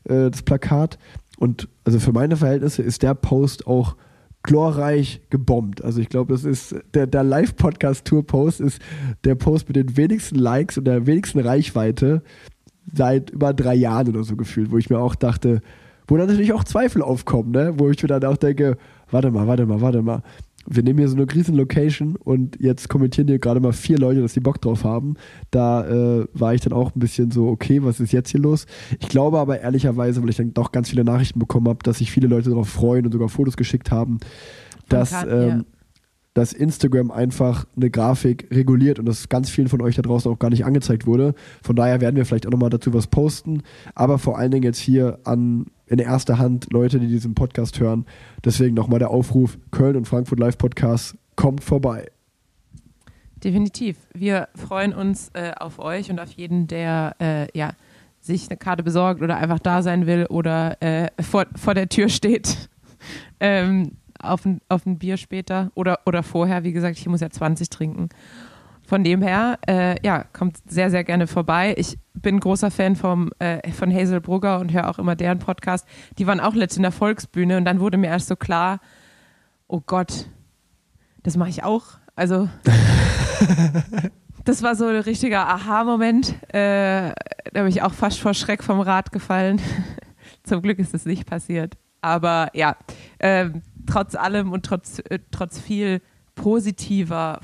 [0.03, 0.97] äh, das Plakat.
[1.37, 3.95] Und also für meine Verhältnisse ist der Post auch
[4.43, 5.83] glorreich gebombt.
[5.83, 8.79] Also ich glaube, das ist der, der Live-Podcast-Tour-Post ist
[9.23, 12.21] der Post mit den wenigsten Likes und der wenigsten Reichweite
[12.93, 15.61] seit über drei Jahren oder so gefühlt, wo ich mir auch dachte,
[16.07, 17.73] wo dann natürlich auch Zweifel aufkommen, ne?
[17.77, 18.77] wo ich mir dann auch denke,
[19.11, 20.21] warte mal, warte mal, warte mal.
[20.67, 24.21] Wir nehmen hier so eine riesen Location und jetzt kommentieren hier gerade mal vier Leute,
[24.21, 25.15] dass die Bock drauf haben.
[25.51, 28.65] Da äh, war ich dann auch ein bisschen so, okay, was ist jetzt hier los?
[28.99, 32.11] Ich glaube aber ehrlicherweise, weil ich dann doch ganz viele Nachrichten bekommen habe, dass sich
[32.11, 34.19] viele Leute darauf freuen und sogar Fotos geschickt haben,
[34.89, 35.65] dass, kann, ähm.
[36.35, 40.37] Dass Instagram einfach eine Grafik reguliert und das ganz vielen von euch da draußen auch
[40.37, 41.33] gar nicht angezeigt wurde.
[41.63, 43.63] Von daher werden wir vielleicht auch nochmal dazu was posten.
[43.95, 48.05] Aber vor allen Dingen jetzt hier an in erster Hand Leute, die diesen Podcast hören.
[48.43, 52.11] Deswegen nochmal der Aufruf: Köln und Frankfurt Live Podcast, kommt vorbei.
[53.41, 53.95] Definitiv.
[54.13, 57.71] Wir freuen uns äh, auf euch und auf jeden, der äh, ja,
[58.19, 62.09] sich eine Karte besorgt oder einfach da sein will oder äh, vor, vor der Tür
[62.09, 62.69] steht.
[63.39, 66.63] ähm, auf, ein, auf ein Bier später oder, oder vorher.
[66.63, 68.09] Wie gesagt, ich muss ja 20 trinken.
[68.87, 71.73] Von dem her, äh, ja, kommt sehr, sehr gerne vorbei.
[71.77, 75.87] Ich bin großer Fan vom, äh, von Hazel Brugger und höre auch immer deren Podcast.
[76.19, 78.79] Die waren auch letztens in der Volksbühne und dann wurde mir erst so klar,
[79.67, 80.27] oh Gott,
[81.23, 81.83] das mache ich auch.
[82.15, 82.47] Also,
[84.45, 86.35] das war so ein richtiger Aha-Moment.
[86.53, 87.11] Äh,
[87.51, 89.59] da bin ich auch fast vor Schreck vom Rad gefallen.
[90.43, 91.75] Zum Glück ist es nicht passiert.
[92.01, 92.77] Aber ja,
[93.17, 93.49] äh,
[93.85, 96.01] trotz allem und trotz, äh, trotz viel
[96.35, 97.39] positiver,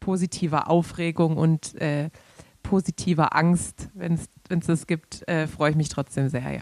[0.00, 2.10] positiver Aufregung und äh,
[2.62, 6.60] positiver Angst, wenn es das gibt, äh, freue ich mich trotzdem sehr, ja.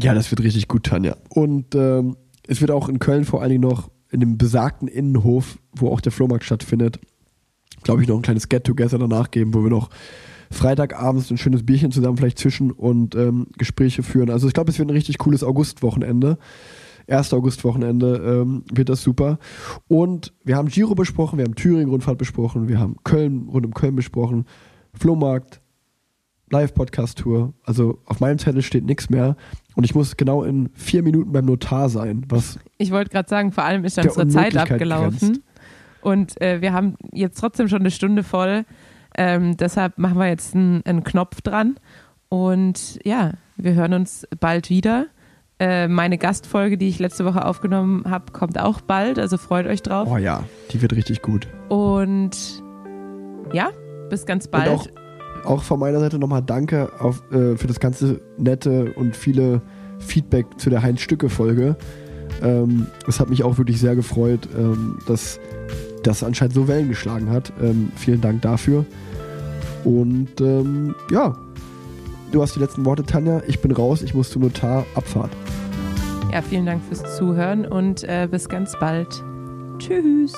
[0.00, 1.16] Ja, das wird richtig gut, Tanja.
[1.28, 2.16] Und ähm,
[2.46, 6.00] es wird auch in Köln vor allen Dingen noch in dem besagten Innenhof, wo auch
[6.00, 7.00] der Flohmarkt stattfindet,
[7.82, 9.90] glaube ich, noch ein kleines Get-Together danach geben, wo wir noch
[10.50, 14.30] Freitagabends ein schönes Bierchen zusammen vielleicht zwischen und ähm, Gespräche führen.
[14.30, 16.38] Also ich glaube, es wird ein richtig cooles Augustwochenende.
[17.08, 17.32] 1.
[17.32, 19.38] Augustwochenende ähm, wird das super.
[19.88, 23.96] Und wir haben Giro besprochen, wir haben Thüringen-Rundfahrt besprochen, wir haben Köln, rund um Köln
[23.96, 24.46] besprochen,
[24.92, 25.60] Flohmarkt,
[26.50, 27.54] Live-Podcast-Tour.
[27.64, 29.36] Also auf meinem Zettel steht nichts mehr.
[29.74, 33.52] Und ich muss genau in vier Minuten beim Notar sein, was Ich wollte gerade sagen,
[33.52, 35.18] vor allem ist dann unsere Zeit abgelaufen.
[35.18, 35.40] grenzt.
[36.00, 38.64] Und äh, wir haben jetzt trotzdem schon eine Stunde voll.
[39.16, 41.76] Ähm, deshalb machen wir jetzt einen, einen Knopf dran.
[42.28, 45.06] Und ja, wir hören uns bald wieder.
[45.60, 49.82] Äh, meine Gastfolge, die ich letzte Woche aufgenommen habe, kommt auch bald, also freut euch
[49.82, 50.08] drauf.
[50.10, 51.48] Oh ja, die wird richtig gut.
[51.68, 52.62] Und
[53.52, 53.70] ja,
[54.08, 54.68] bis ganz bald.
[54.68, 54.92] Und
[55.44, 59.60] auch, auch von meiner Seite nochmal Danke auf, äh, für das ganze nette und viele
[59.98, 61.76] Feedback zu der Heinz-Stücke-Folge.
[62.40, 65.40] Ähm, es hat mich auch wirklich sehr gefreut, ähm, dass
[66.04, 67.52] das anscheinend so Wellen geschlagen hat.
[67.60, 68.84] Ähm, vielen Dank dafür.
[69.84, 71.36] Und ähm, ja,
[72.32, 73.42] du hast die letzten Worte, Tanja.
[73.46, 74.86] Ich bin raus, ich muss zum Notar.
[74.94, 75.30] Abfahrt.
[76.32, 79.22] Ja, vielen Dank fürs Zuhören und äh, bis ganz bald.
[79.78, 80.34] Tschüss.